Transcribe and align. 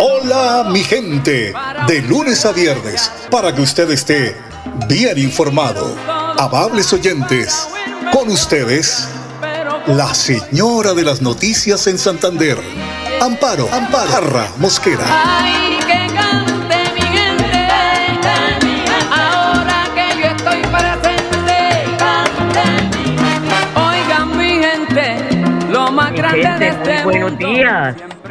Hola 0.00 0.68
mi 0.70 0.82
gente, 0.82 1.52
de 1.86 2.02
lunes 2.02 2.44
a 2.44 2.52
viernes, 2.52 3.10
para 3.30 3.54
que 3.54 3.62
usted 3.62 3.90
esté 3.90 4.36
bien 4.88 5.18
informado. 5.18 5.96
Amables 6.38 6.92
oyentes, 6.92 7.68
con 8.12 8.28
ustedes, 8.28 9.08
la 9.86 10.14
señora 10.14 10.94
de 10.94 11.02
las 11.02 11.20
noticias 11.20 11.86
en 11.86 11.98
Santander, 11.98 12.58
Amparo, 13.20 13.68
Amparo, 13.72 14.10
Jarra 14.10 14.52
Mosquera. 14.58 15.04
muy 27.04 27.18
buenos 27.18 27.38
días. 27.38 28.21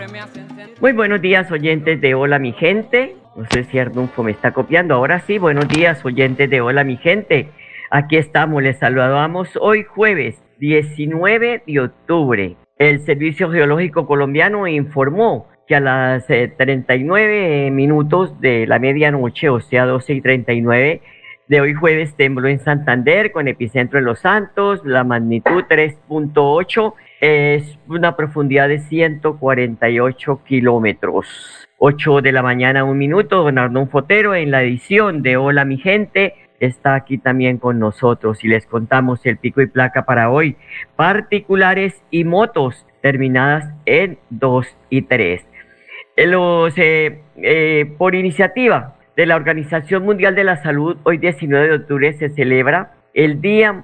Muy 0.82 0.94
buenos 0.94 1.22
días, 1.22 1.52
oyentes 1.52 2.02
de 2.02 2.16
Hola 2.16 2.40
mi 2.40 2.54
gente. 2.54 3.16
No 3.36 3.46
sé 3.52 3.66
si 3.66 3.78
Arnulfo 3.78 4.24
me 4.24 4.32
está 4.32 4.52
copiando. 4.52 4.96
Ahora 4.96 5.20
sí, 5.20 5.38
buenos 5.38 5.68
días, 5.68 6.04
oyentes 6.04 6.50
de 6.50 6.60
Hola 6.60 6.84
mi 6.84 6.98
gente. 6.98 7.50
Aquí 7.92 8.18
estamos, 8.18 8.64
les 8.64 8.80
saludamos 8.80 9.60
hoy 9.62 9.84
jueves 9.84 10.42
19 10.58 11.62
de 11.68 11.80
octubre. 11.80 12.56
El 12.80 13.00
Servicio 13.02 13.52
Geológico 13.52 14.08
Colombiano 14.08 14.66
informó 14.66 15.48
que 15.68 15.76
a 15.76 15.82
las 15.82 16.26
39 16.26 17.68
eh, 17.68 17.70
minutos 17.70 18.42
de 18.42 18.66
la 18.66 18.80
medianoche, 18.80 19.50
o 19.50 19.60
sea, 19.60 19.86
12 19.86 20.14
y 20.16 20.22
39 20.22 21.02
de 21.48 21.62
hoy 21.62 21.76
jueves, 21.76 22.16
tembló 22.16 22.48
en 22.48 22.58
Santander 22.58 23.32
con 23.32 23.48
epicentro 23.48 24.00
en 24.00 24.06
Los 24.06 24.22
Santos, 24.22 24.82
la 24.84 25.04
magnitud 25.04 25.64
3.8 25.70 26.96
es 27.22 27.78
una 27.88 28.16
profundidad 28.16 28.68
de 28.68 28.80
148 28.80 30.42
kilómetros. 30.44 31.68
8 31.78 32.22
de 32.22 32.32
la 32.32 32.42
mañana, 32.42 32.84
un 32.84 32.98
minuto, 32.98 33.44
don 33.44 33.60
Arnón 33.60 33.90
Fotero 33.90 34.36
en 34.36 34.52
la 34.52 34.64
edición 34.64 35.22
de 35.22 35.38
Hola 35.38 35.64
mi 35.64 35.78
gente 35.78 36.34
está 36.60 36.96
aquí 36.96 37.18
también 37.18 37.58
con 37.58 37.80
nosotros 37.80 38.44
y 38.44 38.48
les 38.48 38.66
contamos 38.66 39.26
el 39.26 39.38
pico 39.38 39.62
y 39.62 39.68
placa 39.68 40.06
para 40.06 40.30
hoy, 40.30 40.58
particulares 40.96 42.02
y 42.12 42.24
motos 42.24 42.86
terminadas 43.02 43.72
en 43.86 44.18
2 44.32 44.68
y 44.90 45.04
3. 45.04 45.46
Los, 46.18 46.78
eh, 46.78 47.22
eh, 47.38 47.96
por 47.98 48.16
iniciativa 48.16 48.96
de 49.16 49.26
la 49.28 49.36
Organización 49.36 50.04
Mundial 50.04 50.36
de 50.36 50.44
la 50.44 50.58
Salud, 50.58 50.98
hoy 51.04 51.18
19 51.18 51.68
de 51.68 51.76
octubre 51.76 52.14
se 52.14 52.30
celebra 52.30 52.94
el 53.14 53.42
día 53.42 53.84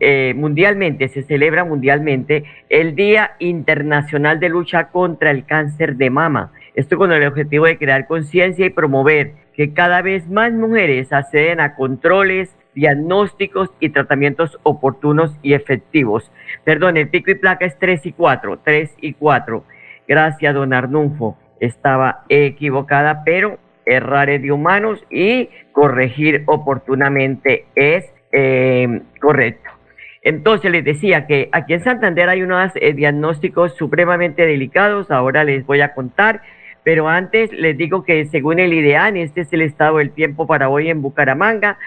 eh, 0.00 0.34
mundialmente, 0.36 1.08
se 1.08 1.22
celebra 1.22 1.64
mundialmente 1.64 2.44
el 2.68 2.94
Día 2.94 3.32
Internacional 3.38 4.40
de 4.40 4.48
Lucha 4.48 4.88
contra 4.88 5.30
el 5.30 5.44
Cáncer 5.44 5.96
de 5.96 6.10
Mama. 6.10 6.52
Esto 6.74 6.96
con 6.96 7.12
el 7.12 7.26
objetivo 7.26 7.66
de 7.66 7.78
crear 7.78 8.06
conciencia 8.06 8.66
y 8.66 8.70
promover 8.70 9.32
que 9.54 9.72
cada 9.72 10.02
vez 10.02 10.28
más 10.28 10.52
mujeres 10.52 11.12
acceden 11.12 11.60
a 11.60 11.74
controles, 11.74 12.54
diagnósticos 12.74 13.70
y 13.80 13.88
tratamientos 13.88 14.56
oportunos 14.62 15.36
y 15.42 15.54
efectivos. 15.54 16.30
Perdón, 16.62 16.96
el 16.96 17.08
pico 17.08 17.32
y 17.32 17.34
placa 17.34 17.66
es 17.66 17.76
3 17.78 18.06
y 18.06 18.12
4, 18.12 18.60
3 18.62 18.94
y 19.00 19.14
4. 19.14 19.64
Gracias, 20.06 20.54
don 20.54 20.72
Arnulfo. 20.72 21.36
Estaba 21.58 22.24
equivocada, 22.28 23.24
pero 23.24 23.58
errar 23.84 24.30
es 24.30 24.42
de 24.42 24.52
humanos 24.52 25.04
y 25.10 25.48
corregir 25.72 26.44
oportunamente 26.46 27.66
es 27.74 28.04
eh, 28.32 29.00
correcto. 29.20 29.70
Entonces 30.22 30.70
les 30.70 30.84
decía 30.84 31.26
que 31.26 31.48
aquí 31.52 31.74
en 31.74 31.84
Santander 31.84 32.28
hay 32.28 32.42
unos 32.42 32.72
eh, 32.74 32.92
diagnósticos 32.92 33.74
supremamente 33.76 34.44
delicados, 34.46 35.10
ahora 35.10 35.44
les 35.44 35.64
voy 35.64 35.80
a 35.80 35.94
contar, 35.94 36.42
pero 36.82 37.08
antes 37.08 37.52
les 37.52 37.76
digo 37.76 38.04
que 38.04 38.24
según 38.26 38.58
el 38.58 38.72
IDEAN, 38.72 39.16
este 39.16 39.42
es 39.42 39.52
el 39.52 39.62
estado 39.62 39.98
del 39.98 40.10
tiempo 40.10 40.46
para 40.46 40.68
hoy 40.68 40.90
en 40.90 41.02
Bucaramanga, 41.02 41.78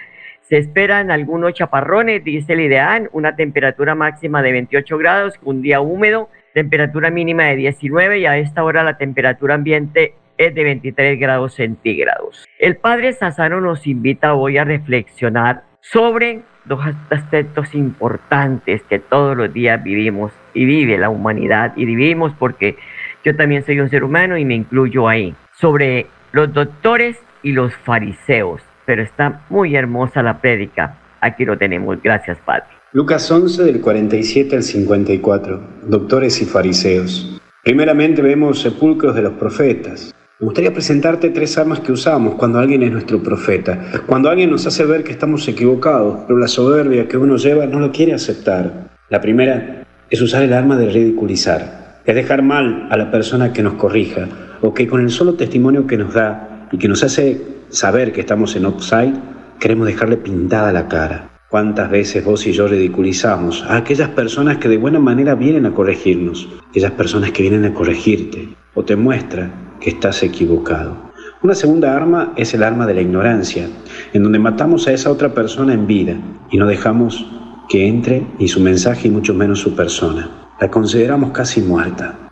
se 0.42 0.58
esperan 0.58 1.12
algunos 1.12 1.54
chaparrones, 1.54 2.24
dice 2.24 2.54
el 2.54 2.62
IDEAN, 2.62 3.10
una 3.12 3.36
temperatura 3.36 3.96
máxima 3.96 4.42
de 4.42 4.52
28 4.52 4.98
grados, 4.98 5.40
un 5.44 5.62
día 5.62 5.82
húmedo, 5.82 6.30
temperatura 6.54 7.10
mínima 7.10 7.46
de 7.46 7.56
19 7.58 8.20
y 8.20 8.26
a 8.26 8.38
esta 8.38 8.64
hora 8.64 8.84
la 8.84 8.98
temperatura 8.98 9.56
ambiente 9.56 10.16
es 10.38 10.56
de 10.56 10.64
23 10.64 11.20
grados 11.20 11.54
centígrados. 11.54 12.46
El 12.60 12.78
padre 12.78 13.14
Sassano 13.14 13.62
nos 13.62 13.88
invita 13.88 14.34
hoy 14.34 14.58
a 14.58 14.64
reflexionar 14.64 15.64
sobre 15.82 16.44
dos 16.66 16.80
aspectos 17.10 17.74
importantes 17.74 18.82
que 18.84 19.00
todos 19.00 19.36
los 19.36 19.52
días 19.52 19.84
vivimos 19.84 20.32
y 20.54 20.66
vive 20.66 20.98
la 20.98 21.10
humanidad 21.10 21.74
y 21.76 21.86
vivimos 21.86 22.34
porque 22.38 22.78
yo 23.24 23.36
también 23.36 23.66
soy 23.66 23.80
un 23.80 23.90
ser 23.90 24.04
humano 24.04 24.38
y 24.38 24.46
me 24.46 24.56
incluyo 24.56 25.08
ahí, 25.08 25.36
sobre 25.54 26.08
los 26.32 26.54
doctores 26.54 27.18
y 27.44 27.52
los 27.52 27.76
fariseos. 27.76 28.62
Pero 28.86 29.04
está 29.04 29.42
muy 29.50 29.76
hermosa 29.76 30.24
la 30.24 30.40
prédica. 30.42 30.98
Aquí 31.22 31.46
lo 31.46 31.58
tenemos. 31.58 32.02
Gracias, 32.02 32.38
Padre. 32.40 32.66
Lucas 32.94 33.30
11 33.30 33.64
del 33.64 33.80
47 33.80 34.56
al 34.56 34.64
54. 34.64 35.62
Doctores 35.84 36.42
y 36.42 36.46
fariseos. 36.46 37.40
Primeramente 37.64 38.22
vemos 38.22 38.60
sepulcros 38.60 39.16
de 39.16 39.22
los 39.22 39.34
profetas. 39.34 40.14
Me 40.42 40.46
gustaría 40.46 40.74
presentarte 40.74 41.30
tres 41.30 41.56
armas 41.60 41.82
que 41.82 41.92
usamos 41.92 42.34
cuando 42.34 42.58
alguien 42.58 42.82
es 42.82 42.92
nuestro 42.92 43.22
profeta, 43.22 43.80
cuando 44.08 44.28
alguien 44.28 44.50
nos 44.50 44.66
hace 44.66 44.84
ver 44.86 45.04
que 45.04 45.12
estamos 45.12 45.48
equivocados, 45.48 46.22
pero 46.26 46.40
la 46.40 46.48
soberbia 46.48 47.08
que 47.08 47.16
uno 47.16 47.38
lleva 47.38 47.68
no 47.68 47.80
lo 47.80 47.92
quiere 47.92 48.16
aceptar. 48.16 48.90
La 49.10 49.22
primera 49.22 49.84
es 50.10 50.20
usar 50.20 50.42
el 50.42 50.54
arma 50.54 50.78
de 50.78 50.90
ridiculizar, 50.90 52.00
es 52.04 52.16
dejar 52.16 52.42
mal 52.42 52.88
a 52.90 52.98
la 52.98 53.12
persona 53.12 53.54
que 53.54 53.62
nos 53.62 53.76
corrija, 53.76 54.28
o 54.62 54.74
que 54.74 54.88
con 54.88 55.02
el 55.02 55.12
solo 55.12 55.36
testimonio 55.36 55.86
que 55.86 55.98
nos 55.98 56.16
da 56.16 56.68
y 56.72 56.80
que 56.80 56.88
nos 56.88 57.04
hace 57.04 57.40
saber 57.70 58.12
que 58.12 58.22
estamos 58.22 58.56
en 58.56 58.66
upside, 58.66 59.14
queremos 59.60 59.86
dejarle 59.86 60.18
pintada 60.18 60.74
la 60.74 60.88
cara. 60.88 61.30
¿Cuántas 61.50 61.92
veces 61.92 62.26
vos 62.26 62.48
y 62.48 62.52
yo 62.52 62.68
ridiculizamos 62.68 63.64
a 63.68 63.76
aquellas 63.78 64.10
personas 64.10 64.58
que 64.58 64.70
de 64.70 64.78
buena 64.78 65.00
manera 65.00 65.36
vienen 65.36 65.68
a 65.68 65.74
corregirnos, 65.76 66.50
aquellas 66.72 66.94
personas 66.94 67.32
que 67.32 67.44
vienen 67.44 67.66
a 67.66 67.76
corregirte, 67.76 68.50
o 68.74 68.84
te 68.84 68.96
muestran 68.96 69.70
que 69.82 69.90
estás 69.90 70.24
equivocado. 70.24 70.96
Una 71.44 71.56
segunda 71.56 71.96
arma 71.96 72.34
es 72.38 72.54
el 72.54 72.64
arma 72.64 72.86
de 72.86 72.94
la 72.94 73.02
ignorancia, 73.02 73.68
en 74.14 74.24
donde 74.24 74.40
matamos 74.40 74.88
a 74.88 74.94
esa 74.94 75.10
otra 75.10 75.34
persona 75.34 75.74
en 75.74 75.88
vida 75.88 76.16
y 76.52 76.58
no 76.58 76.68
dejamos 76.68 77.26
que 77.68 77.88
entre 77.88 78.28
ni 78.38 78.48
su 78.48 78.60
mensaje 78.60 79.08
y 79.08 79.12
mucho 79.12 79.34
menos 79.34 79.60
su 79.60 79.76
persona. 79.76 80.30
La 80.60 80.70
consideramos 80.70 81.32
casi 81.32 81.62
muerta. 81.62 82.30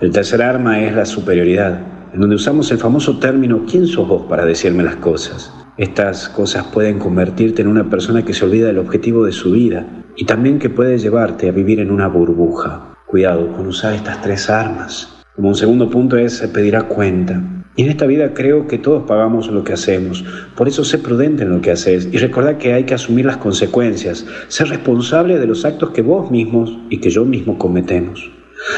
El 0.00 0.10
tercer 0.10 0.42
arma 0.42 0.80
es 0.80 0.94
la 0.94 1.04
superioridad, 1.04 1.80
en 2.12 2.20
donde 2.20 2.36
usamos 2.36 2.70
el 2.72 2.78
famoso 2.78 3.18
término 3.18 3.64
¿quién 3.70 3.86
sos 3.86 4.08
vos 4.08 4.22
para 4.28 4.44
decirme 4.44 4.82
las 4.82 4.96
cosas? 4.96 5.52
Estas 5.76 6.28
cosas 6.28 6.64
pueden 6.66 6.98
convertirte 6.98 7.62
en 7.62 7.68
una 7.68 7.88
persona 7.88 8.24
que 8.24 8.34
se 8.34 8.44
olvida 8.44 8.66
del 8.66 8.78
objetivo 8.78 9.24
de 9.24 9.32
su 9.32 9.52
vida 9.52 9.86
y 10.16 10.24
también 10.24 10.58
que 10.58 10.70
puede 10.70 10.98
llevarte 10.98 11.48
a 11.48 11.52
vivir 11.52 11.78
en 11.78 11.92
una 11.92 12.08
burbuja. 12.08 12.96
Cuidado 13.06 13.52
con 13.52 13.68
usar 13.68 13.94
estas 13.94 14.20
tres 14.20 14.50
armas. 14.50 15.17
Como 15.38 15.50
un 15.50 15.54
segundo 15.54 15.88
punto 15.88 16.16
es 16.16 16.40
pedirá 16.52 16.82
cuenta. 16.88 17.40
Y 17.76 17.84
en 17.84 17.90
esta 17.90 18.06
vida 18.06 18.34
creo 18.34 18.66
que 18.66 18.76
todos 18.76 19.04
pagamos 19.06 19.46
lo 19.46 19.62
que 19.62 19.72
hacemos. 19.72 20.24
Por 20.56 20.66
eso 20.66 20.82
sé 20.82 20.98
prudente 20.98 21.44
en 21.44 21.50
lo 21.50 21.60
que 21.60 21.70
haces 21.70 22.08
y 22.10 22.16
recuerda 22.16 22.58
que 22.58 22.72
hay 22.72 22.82
que 22.82 22.94
asumir 22.94 23.24
las 23.24 23.36
consecuencias, 23.36 24.26
ser 24.48 24.66
responsable 24.66 25.38
de 25.38 25.46
los 25.46 25.64
actos 25.64 25.90
que 25.90 26.02
vos 26.02 26.28
mismos 26.32 26.76
y 26.90 26.98
que 26.98 27.10
yo 27.10 27.24
mismo 27.24 27.56
cometemos. 27.56 28.28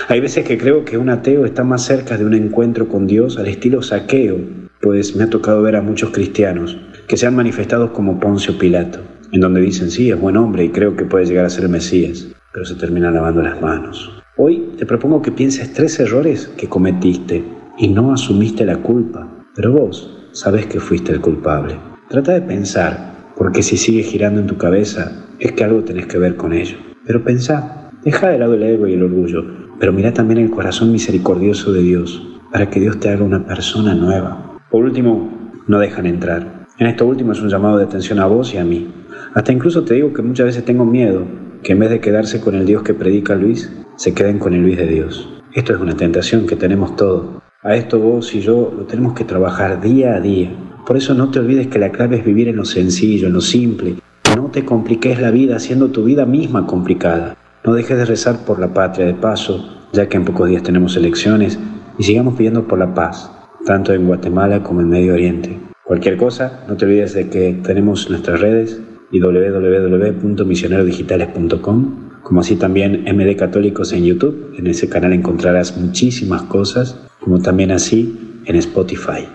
Hay 0.08 0.20
veces 0.20 0.44
que 0.44 0.58
creo 0.58 0.84
que 0.84 0.98
un 0.98 1.08
ateo 1.08 1.46
está 1.46 1.64
más 1.64 1.82
cerca 1.82 2.18
de 2.18 2.26
un 2.26 2.34
encuentro 2.34 2.88
con 2.88 3.06
Dios 3.06 3.38
al 3.38 3.46
estilo 3.46 3.80
saqueo, 3.80 4.36
pues 4.82 5.16
me 5.16 5.24
ha 5.24 5.30
tocado 5.30 5.62
ver 5.62 5.76
a 5.76 5.80
muchos 5.80 6.10
cristianos 6.10 6.76
que 7.08 7.16
se 7.16 7.26
han 7.26 7.36
manifestado 7.36 7.94
como 7.94 8.20
Poncio 8.20 8.58
Pilato, 8.58 8.98
en 9.32 9.40
donde 9.40 9.62
dicen 9.62 9.90
sí, 9.90 10.10
es 10.10 10.20
buen 10.20 10.36
hombre 10.36 10.64
y 10.64 10.68
creo 10.68 10.94
que 10.94 11.06
puede 11.06 11.24
llegar 11.24 11.46
a 11.46 11.48
ser 11.48 11.70
Mesías, 11.70 12.28
pero 12.52 12.66
se 12.66 12.74
terminan 12.74 13.14
lavando 13.14 13.40
las 13.40 13.58
manos. 13.62 14.19
Hoy 14.42 14.70
te 14.78 14.86
propongo 14.86 15.20
que 15.20 15.32
pienses 15.32 15.74
tres 15.74 16.00
errores 16.00 16.48
que 16.56 16.66
cometiste 16.66 17.44
y 17.76 17.88
no 17.88 18.10
asumiste 18.10 18.64
la 18.64 18.78
culpa, 18.78 19.28
pero 19.54 19.70
vos 19.70 20.30
sabes 20.32 20.64
que 20.64 20.80
fuiste 20.80 21.12
el 21.12 21.20
culpable. 21.20 21.76
Trata 22.08 22.32
de 22.32 22.40
pensar, 22.40 23.32
porque 23.36 23.62
si 23.62 23.76
sigue 23.76 24.02
girando 24.02 24.40
en 24.40 24.46
tu 24.46 24.56
cabeza 24.56 25.26
es 25.38 25.52
que 25.52 25.62
algo 25.62 25.84
tenés 25.84 26.06
que 26.06 26.16
ver 26.16 26.36
con 26.36 26.54
ello. 26.54 26.78
Pero 27.04 27.22
pensá, 27.22 27.90
deja 28.02 28.30
de 28.30 28.38
lado 28.38 28.54
el 28.54 28.62
ego 28.62 28.86
y 28.86 28.94
el 28.94 29.02
orgullo, 29.02 29.44
pero 29.78 29.92
mira 29.92 30.14
también 30.14 30.40
el 30.40 30.50
corazón 30.50 30.90
misericordioso 30.90 31.74
de 31.74 31.82
Dios, 31.82 32.26
para 32.50 32.70
que 32.70 32.80
Dios 32.80 32.98
te 32.98 33.10
haga 33.10 33.22
una 33.22 33.44
persona 33.44 33.94
nueva. 33.94 34.58
Por 34.70 34.84
último, 34.84 35.52
no 35.66 35.78
dejan 35.78 36.06
entrar. 36.06 36.66
En 36.78 36.86
esto 36.86 37.04
último 37.04 37.32
es 37.32 37.42
un 37.42 37.50
llamado 37.50 37.76
de 37.76 37.84
atención 37.84 38.18
a 38.18 38.24
vos 38.24 38.54
y 38.54 38.56
a 38.56 38.64
mí. 38.64 38.90
Hasta 39.34 39.52
incluso 39.52 39.84
te 39.84 39.96
digo 39.96 40.14
que 40.14 40.22
muchas 40.22 40.46
veces 40.46 40.64
tengo 40.64 40.86
miedo 40.86 41.26
que 41.62 41.72
en 41.72 41.78
vez 41.78 41.90
de 41.90 42.00
quedarse 42.00 42.40
con 42.40 42.54
el 42.54 42.64
Dios 42.64 42.82
que 42.82 42.94
predica 42.94 43.34
Luis, 43.34 43.70
se 44.00 44.14
queden 44.14 44.38
con 44.38 44.54
el 44.54 44.62
Luis 44.62 44.78
de 44.78 44.86
Dios. 44.86 45.28
Esto 45.52 45.74
es 45.74 45.78
una 45.78 45.94
tentación 45.94 46.46
que 46.46 46.56
tenemos 46.56 46.96
todos. 46.96 47.42
A 47.62 47.76
esto 47.76 47.98
vos 47.98 48.34
y 48.34 48.40
yo 48.40 48.72
lo 48.74 48.86
tenemos 48.86 49.12
que 49.12 49.24
trabajar 49.24 49.82
día 49.82 50.14
a 50.14 50.20
día. 50.20 50.50
Por 50.86 50.96
eso 50.96 51.12
no 51.12 51.30
te 51.30 51.38
olvides 51.38 51.66
que 51.66 51.78
la 51.78 51.92
clave 51.92 52.16
es 52.16 52.24
vivir 52.24 52.48
en 52.48 52.56
lo 52.56 52.64
sencillo, 52.64 53.26
en 53.26 53.34
lo 53.34 53.42
simple. 53.42 53.96
No 54.34 54.46
te 54.46 54.64
compliques 54.64 55.20
la 55.20 55.30
vida 55.30 55.56
haciendo 55.56 55.90
tu 55.90 56.04
vida 56.04 56.24
misma 56.24 56.66
complicada. 56.66 57.36
No 57.62 57.74
dejes 57.74 57.98
de 57.98 58.06
rezar 58.06 58.46
por 58.46 58.58
la 58.58 58.72
patria 58.72 59.04
de 59.04 59.12
paso, 59.12 59.68
ya 59.92 60.08
que 60.08 60.16
en 60.16 60.24
pocos 60.24 60.48
días 60.48 60.62
tenemos 60.62 60.96
elecciones, 60.96 61.58
y 61.98 62.02
sigamos 62.02 62.36
pidiendo 62.36 62.66
por 62.66 62.78
la 62.78 62.94
paz, 62.94 63.30
tanto 63.66 63.92
en 63.92 64.06
Guatemala 64.06 64.62
como 64.62 64.80
en 64.80 64.88
Medio 64.88 65.12
Oriente. 65.12 65.60
Cualquier 65.84 66.16
cosa, 66.16 66.64
no 66.66 66.78
te 66.78 66.86
olvides 66.86 67.12
de 67.12 67.28
que 67.28 67.52
tenemos 67.62 68.08
nuestras 68.08 68.40
redes 68.40 68.80
y 69.12 69.20
www.misionerodigitales.com, 69.20 72.09
como 72.22 72.40
así 72.40 72.56
también 72.56 73.04
MD 73.04 73.36
Católicos 73.36 73.92
en 73.92 74.04
YouTube. 74.04 74.54
En 74.58 74.66
ese 74.66 74.88
canal 74.88 75.12
encontrarás 75.12 75.76
muchísimas 75.76 76.42
cosas, 76.42 76.96
como 77.20 77.40
también 77.40 77.70
así 77.70 78.42
en 78.44 78.56
Spotify. 78.56 79.26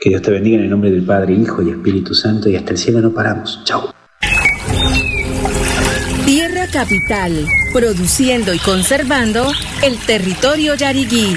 Que 0.00 0.10
Dios 0.10 0.22
te 0.22 0.30
bendiga 0.30 0.58
en 0.58 0.64
el 0.64 0.70
nombre 0.70 0.90
del 0.90 1.02
Padre, 1.02 1.34
Hijo 1.34 1.62
y 1.62 1.70
Espíritu 1.70 2.14
Santo 2.14 2.48
y 2.48 2.56
hasta 2.56 2.72
el 2.72 2.78
cielo 2.78 3.00
no 3.00 3.12
paramos. 3.12 3.60
Chao. 3.64 3.92
Tierra 6.24 6.66
Capital, 6.72 7.46
produciendo 7.72 8.52
y 8.52 8.58
conservando 8.58 9.50
el 9.82 9.96
territorio 9.98 10.74
yariguí 10.74 11.36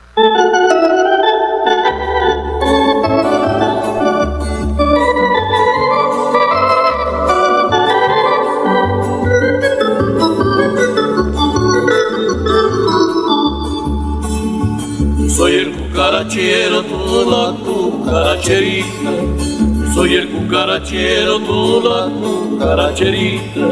El 20.75 20.81
cucarachero, 20.81 21.39
tú 21.39 21.81
la 21.83 22.09
cucaracherita. 22.49 23.67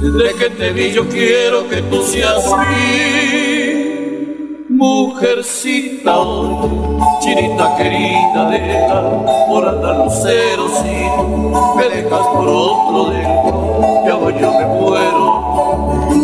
Desde 0.00 0.34
que 0.34 0.50
te 0.50 0.72
vi 0.72 0.90
yo 0.92 1.08
quiero 1.08 1.68
que 1.68 1.82
tú 1.82 2.02
seas 2.02 2.44
mi 2.58 2.82
mujercita, 4.68 6.16
chinita 7.20 7.76
querida 7.76 8.50
de 8.50 8.88
la 8.88 9.46
por 9.46 9.68
andar 9.68 9.96
lucero, 9.98 10.68
si 10.68 11.76
me 11.76 11.88
dejas 11.94 12.26
por 12.28 12.48
otro 12.48 13.10
de 13.10 13.22
ya 14.06 14.14
voy 14.14 14.34
yo 14.40 14.52
me 14.52 14.66
muero. 14.66 15.42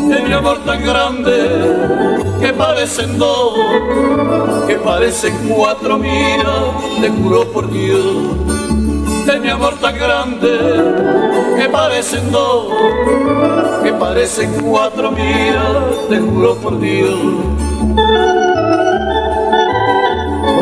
De 0.09 0.23
mi 0.23 0.33
amor 0.33 0.59
tan 0.65 0.83
grande 0.85 2.17
que 2.41 2.53
parecen 2.53 3.19
dos, 3.19 3.55
que 4.67 4.75
parecen 4.77 5.35
cuatro, 5.49 5.99
mira, 5.99 6.73
te 7.01 7.11
juro 7.11 7.45
por 7.53 7.71
Dios, 7.71 8.58
de 9.29 9.41
mi 9.41 9.51
amor 9.51 9.75
tan 9.79 9.95
grande, 9.95 10.49
que 11.59 11.69
parecen 11.69 12.33
dos, 12.33 12.73
que 13.83 13.93
parecen 13.93 14.51
cuatro, 14.63 15.11
mira, 15.11 15.85
te 16.09 16.19
juro 16.19 16.55
por 16.57 16.81
Dios. 16.81 17.21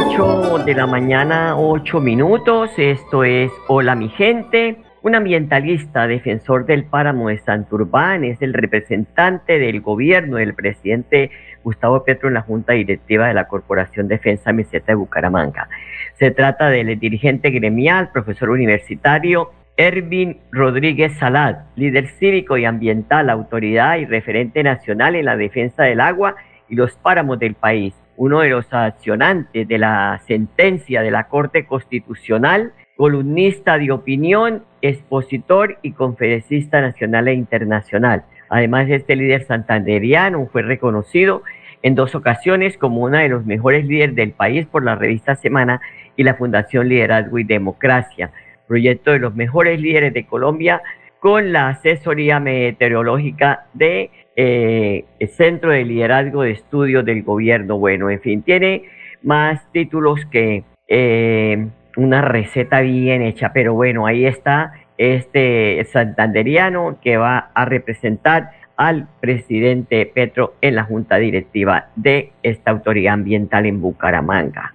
8 0.08 0.64
de 0.64 0.74
la 0.74 0.86
mañana, 0.86 1.56
8 1.56 2.00
minutos, 2.00 2.70
esto 2.76 3.22
es 3.22 3.52
Hola 3.68 3.94
mi 3.94 4.08
gente. 4.08 4.82
Un 5.06 5.14
ambientalista, 5.14 6.08
defensor 6.08 6.66
del 6.66 6.82
páramo 6.82 7.28
de 7.28 7.38
Santurbán, 7.38 8.24
es 8.24 8.42
el 8.42 8.52
representante 8.52 9.60
del 9.60 9.80
gobierno 9.80 10.38
del 10.38 10.52
presidente 10.52 11.30
Gustavo 11.62 12.02
Petro 12.02 12.26
en 12.26 12.34
la 12.34 12.40
Junta 12.40 12.72
Directiva 12.72 13.28
de 13.28 13.34
la 13.34 13.46
Corporación 13.46 14.08
Defensa 14.08 14.52
Meseta 14.52 14.86
de 14.86 14.96
Bucaramanga. 14.96 15.68
Se 16.14 16.32
trata 16.32 16.70
del 16.70 16.98
dirigente 16.98 17.50
gremial, 17.50 18.10
profesor 18.10 18.50
universitario 18.50 19.52
Ervin 19.76 20.40
Rodríguez 20.50 21.12
Salad, 21.20 21.58
líder 21.76 22.08
cívico 22.08 22.58
y 22.58 22.64
ambiental, 22.64 23.30
autoridad 23.30 23.98
y 23.98 24.06
referente 24.06 24.64
nacional 24.64 25.14
en 25.14 25.26
la 25.26 25.36
defensa 25.36 25.84
del 25.84 26.00
agua 26.00 26.34
y 26.68 26.74
los 26.74 26.96
páramos 26.96 27.38
del 27.38 27.54
país, 27.54 27.94
uno 28.16 28.40
de 28.40 28.48
los 28.48 28.66
accionantes 28.72 29.68
de 29.68 29.78
la 29.78 30.20
sentencia 30.26 31.02
de 31.02 31.12
la 31.12 31.28
Corte 31.28 31.64
Constitucional, 31.64 32.72
columnista 32.96 33.78
de 33.78 33.92
opinión, 33.92 34.64
expositor 34.80 35.78
y 35.82 35.92
conferencista 35.92 36.80
nacional 36.80 37.28
e 37.28 37.34
internacional. 37.34 38.24
Además, 38.48 38.88
este 38.88 39.16
líder 39.16 39.44
santanderiano 39.44 40.46
fue 40.46 40.62
reconocido 40.62 41.42
en 41.82 41.94
dos 41.94 42.14
ocasiones 42.14 42.78
como 42.78 43.02
uno 43.02 43.18
de 43.18 43.28
los 43.28 43.44
mejores 43.44 43.86
líderes 43.86 44.16
del 44.16 44.32
país 44.32 44.66
por 44.66 44.82
la 44.82 44.94
revista 44.94 45.36
Semana 45.36 45.80
y 46.16 46.24
la 46.24 46.34
Fundación 46.34 46.88
Liderazgo 46.88 47.38
y 47.38 47.44
Democracia, 47.44 48.30
proyecto 48.66 49.12
de 49.12 49.18
los 49.18 49.34
mejores 49.34 49.80
líderes 49.80 50.14
de 50.14 50.26
Colombia 50.26 50.82
con 51.20 51.52
la 51.52 51.68
asesoría 51.68 52.40
meteorológica 52.40 53.66
de 53.74 54.10
eh, 54.36 55.04
Centro 55.36 55.70
de 55.70 55.84
Liderazgo 55.84 56.42
de 56.42 56.52
Estudios 56.52 57.04
del 57.04 57.22
Gobierno. 57.22 57.78
Bueno, 57.78 58.10
en 58.10 58.20
fin, 58.20 58.42
tiene 58.42 58.84
más 59.22 59.70
títulos 59.72 60.24
que 60.26 60.64
eh, 60.88 61.66
una 61.96 62.22
receta 62.22 62.80
bien 62.80 63.22
hecha, 63.22 63.52
pero 63.52 63.74
bueno, 63.74 64.06
ahí 64.06 64.26
está 64.26 64.72
este 64.98 65.84
santanderiano 65.92 66.98
que 67.02 67.16
va 67.16 67.50
a 67.54 67.64
representar 67.64 68.50
al 68.76 69.08
presidente 69.20 70.06
Petro 70.06 70.54
en 70.60 70.74
la 70.74 70.84
junta 70.84 71.16
directiva 71.16 71.88
de 71.96 72.32
esta 72.42 72.70
autoridad 72.70 73.14
ambiental 73.14 73.66
en 73.66 73.80
Bucaramanga. 73.80 74.74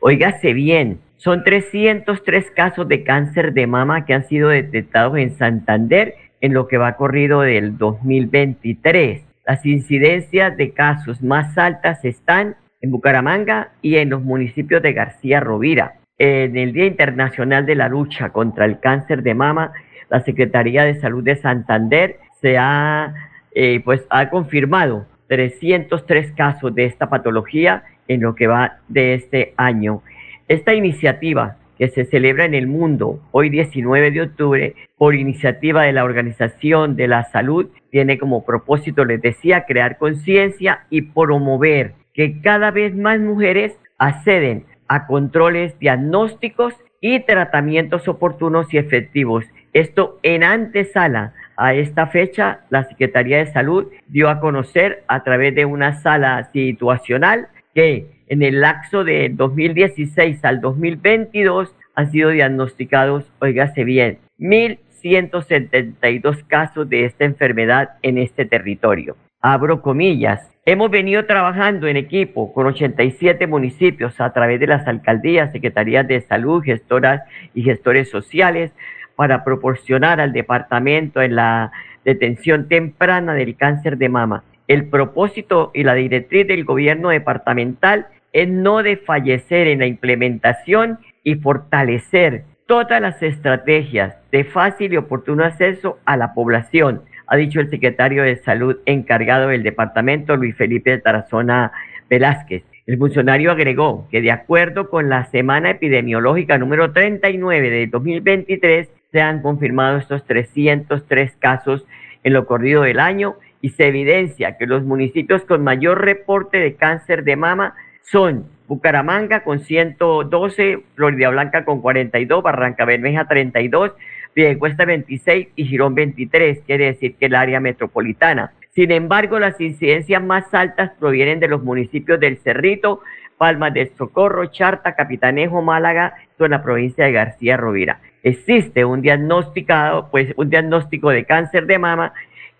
Óigase 0.00 0.52
bien, 0.52 1.00
son 1.16 1.44
303 1.44 2.50
casos 2.52 2.88
de 2.88 3.02
cáncer 3.04 3.52
de 3.52 3.66
mama 3.66 4.04
que 4.04 4.14
han 4.14 4.26
sido 4.26 4.48
detectados 4.48 5.18
en 5.18 5.36
Santander 5.36 6.14
en 6.40 6.54
lo 6.54 6.68
que 6.68 6.78
va 6.78 6.96
corrido 6.96 7.42
del 7.42 7.76
2023. 7.76 9.22
Las 9.46 9.66
incidencias 9.66 10.56
de 10.56 10.72
casos 10.72 11.22
más 11.22 11.58
altas 11.58 12.04
están 12.04 12.56
en 12.80 12.90
Bucaramanga 12.90 13.72
y 13.82 13.96
en 13.96 14.10
los 14.10 14.22
municipios 14.22 14.80
de 14.82 14.92
García 14.94 15.40
Rovira. 15.40 15.99
En 16.22 16.54
el 16.58 16.74
Día 16.74 16.84
Internacional 16.84 17.64
de 17.64 17.74
la 17.74 17.88
Lucha 17.88 18.28
contra 18.28 18.66
el 18.66 18.78
Cáncer 18.78 19.22
de 19.22 19.32
Mama, 19.32 19.72
la 20.10 20.20
Secretaría 20.20 20.84
de 20.84 21.00
Salud 21.00 21.24
de 21.24 21.34
Santander 21.34 22.18
se 22.42 22.58
ha, 22.58 23.14
eh, 23.54 23.80
pues, 23.82 24.06
ha 24.10 24.28
confirmado 24.28 25.06
303 25.28 26.32
casos 26.32 26.74
de 26.74 26.84
esta 26.84 27.08
patología 27.08 27.84
en 28.06 28.20
lo 28.20 28.34
que 28.34 28.48
va 28.48 28.80
de 28.88 29.14
este 29.14 29.54
año. 29.56 30.02
Esta 30.46 30.74
iniciativa 30.74 31.56
que 31.78 31.88
se 31.88 32.04
celebra 32.04 32.44
en 32.44 32.52
el 32.52 32.66
mundo 32.66 33.18
hoy 33.30 33.48
19 33.48 34.10
de 34.10 34.20
octubre 34.20 34.74
por 34.98 35.14
iniciativa 35.14 35.84
de 35.84 35.94
la 35.94 36.04
Organización 36.04 36.96
de 36.96 37.08
la 37.08 37.24
Salud 37.30 37.70
tiene 37.90 38.18
como 38.18 38.44
propósito, 38.44 39.06
les 39.06 39.22
decía, 39.22 39.64
crear 39.64 39.96
conciencia 39.96 40.84
y 40.90 41.00
promover 41.00 41.94
que 42.12 42.42
cada 42.42 42.70
vez 42.72 42.94
más 42.94 43.20
mujeres 43.20 43.74
acceden 43.96 44.66
a 44.90 45.06
controles 45.06 45.78
diagnósticos 45.78 46.74
y 47.00 47.20
tratamientos 47.20 48.08
oportunos 48.08 48.74
y 48.74 48.78
efectivos. 48.78 49.44
Esto 49.72 50.18
en 50.24 50.42
antesala 50.42 51.32
a 51.56 51.74
esta 51.74 52.08
fecha, 52.08 52.62
la 52.70 52.88
Secretaría 52.88 53.38
de 53.38 53.52
Salud 53.52 53.86
dio 54.08 54.28
a 54.28 54.40
conocer 54.40 55.04
a 55.06 55.22
través 55.22 55.54
de 55.54 55.64
una 55.64 56.00
sala 56.00 56.50
situacional 56.52 57.48
que 57.72 58.10
en 58.26 58.42
el 58.42 58.60
lapso 58.60 59.04
de 59.04 59.30
2016 59.32 60.44
al 60.44 60.60
2022 60.60 61.72
han 61.94 62.10
sido 62.10 62.30
diagnosticados, 62.30 63.30
oígase 63.38 63.84
bien, 63.84 64.18
172 64.38 66.42
casos 66.48 66.88
de 66.88 67.04
esta 67.04 67.24
enfermedad 67.24 67.90
en 68.02 68.18
este 68.18 68.44
territorio. 68.44 69.16
Abro 69.42 69.80
comillas. 69.80 70.46
Hemos 70.66 70.90
venido 70.90 71.24
trabajando 71.24 71.86
en 71.86 71.96
equipo 71.96 72.52
con 72.52 72.66
87 72.66 73.46
municipios 73.46 74.20
a 74.20 74.34
través 74.34 74.60
de 74.60 74.66
las 74.66 74.86
alcaldías, 74.86 75.50
secretarías 75.50 76.06
de 76.06 76.20
salud, 76.20 76.62
gestoras 76.62 77.22
y 77.54 77.62
gestores 77.62 78.10
sociales 78.10 78.70
para 79.16 79.42
proporcionar 79.42 80.20
al 80.20 80.34
departamento 80.34 81.22
en 81.22 81.36
la 81.36 81.72
detención 82.04 82.68
temprana 82.68 83.32
del 83.32 83.56
cáncer 83.56 83.96
de 83.96 84.10
mama. 84.10 84.44
El 84.68 84.90
propósito 84.90 85.70
y 85.72 85.84
la 85.84 85.94
directriz 85.94 86.46
del 86.46 86.64
gobierno 86.64 87.08
departamental 87.08 88.08
es 88.34 88.46
no 88.46 88.82
desfallecer 88.82 89.68
en 89.68 89.78
la 89.78 89.86
implementación 89.86 90.98
y 91.24 91.36
fortalecer 91.36 92.44
todas 92.66 93.00
las 93.00 93.22
estrategias 93.22 94.16
de 94.30 94.44
fácil 94.44 94.92
y 94.92 94.98
oportuno 94.98 95.44
acceso 95.44 95.98
a 96.04 96.18
la 96.18 96.34
población, 96.34 97.02
ha 97.30 97.36
dicho 97.36 97.60
el 97.60 97.70
secretario 97.70 98.24
de 98.24 98.36
Salud 98.36 98.78
encargado 98.86 99.48
del 99.48 99.62
departamento, 99.62 100.36
Luis 100.36 100.56
Felipe 100.56 100.98
Tarazona 100.98 101.70
Velázquez. 102.10 102.64
El 102.86 102.98
funcionario 102.98 103.52
agregó 103.52 104.08
que 104.10 104.20
de 104.20 104.32
acuerdo 104.32 104.90
con 104.90 105.08
la 105.08 105.26
semana 105.26 105.70
epidemiológica 105.70 106.58
número 106.58 106.92
39 106.92 107.70
de 107.70 107.86
2023, 107.86 108.88
se 109.12 109.20
han 109.20 109.42
confirmado 109.42 109.98
estos 109.98 110.26
303 110.26 111.36
casos 111.38 111.86
en 112.24 112.32
lo 112.32 112.46
corrido 112.46 112.82
del 112.82 112.98
año 112.98 113.36
y 113.60 113.70
se 113.70 113.86
evidencia 113.86 114.58
que 114.58 114.66
los 114.66 114.82
municipios 114.82 115.44
con 115.44 115.62
mayor 115.62 116.04
reporte 116.04 116.58
de 116.58 116.74
cáncer 116.74 117.22
de 117.22 117.36
mama 117.36 117.74
son 118.02 118.46
Bucaramanga 118.66 119.44
con 119.44 119.60
112, 119.60 120.80
Florida 120.96 121.28
Blanca 121.30 121.64
con 121.64 121.80
42, 121.80 122.42
Barranca 122.42 122.84
Bermeja 122.84 123.26
32, 123.26 123.92
Piedecuesta 124.32 124.84
26 124.84 125.48
y 125.56 125.64
Girón 125.66 125.94
23, 125.94 126.60
quiere 126.66 126.86
decir 126.86 127.16
que 127.16 127.26
el 127.26 127.34
área 127.34 127.60
metropolitana. 127.60 128.52
Sin 128.70 128.92
embargo, 128.92 129.38
las 129.38 129.60
incidencias 129.60 130.22
más 130.22 130.52
altas 130.54 130.92
provienen 130.98 131.40
de 131.40 131.48
los 131.48 131.62
municipios 131.62 132.20
del 132.20 132.38
Cerrito, 132.38 133.00
Palmas 133.36 133.74
del 133.74 133.90
Socorro, 133.96 134.46
Charta, 134.46 134.94
Capitanejo, 134.94 135.62
Málaga, 135.62 136.14
en 136.46 136.50
la 136.50 136.62
provincia 136.62 137.04
de 137.04 137.12
García 137.12 137.56
Rovira. 137.56 138.00
Existe 138.22 138.84
un 138.84 139.02
diagnosticado, 139.02 140.10
pues 140.10 140.32
un 140.36 140.50
diagnóstico 140.50 141.10
de 141.10 141.24
cáncer 141.24 141.66
de 141.66 141.78
mama 141.78 142.12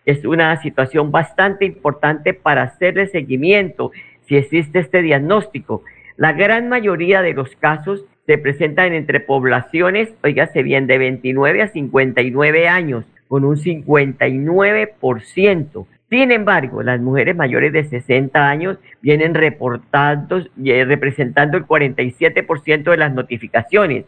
es 0.06 0.24
una 0.24 0.56
situación 0.60 1.12
bastante 1.12 1.64
importante 1.64 2.34
para 2.34 2.62
hacerle 2.62 3.06
seguimiento 3.06 3.92
si 4.26 4.36
existe 4.36 4.78
este 4.78 5.02
diagnóstico. 5.02 5.82
La 6.16 6.32
gran 6.32 6.68
mayoría 6.68 7.22
de 7.22 7.32
los 7.32 7.54
casos 7.56 8.04
se 8.30 8.38
presentan 8.38 8.92
entre 8.92 9.18
poblaciones, 9.18 10.14
oígase 10.22 10.62
bien, 10.62 10.86
de 10.86 10.98
29 10.98 11.62
a 11.62 11.66
59 11.66 12.68
años, 12.68 13.04
con 13.26 13.44
un 13.44 13.56
59%. 13.56 15.86
Sin 16.08 16.30
embargo, 16.30 16.84
las 16.84 17.00
mujeres 17.00 17.34
mayores 17.34 17.72
de 17.72 17.82
60 17.82 18.48
años 18.48 18.78
vienen 19.02 19.34
reportando, 19.34 20.46
eh, 20.64 20.84
representando 20.84 21.56
el 21.56 21.66
47% 21.66 22.92
de 22.92 22.96
las 22.96 23.12
notificaciones, 23.12 24.04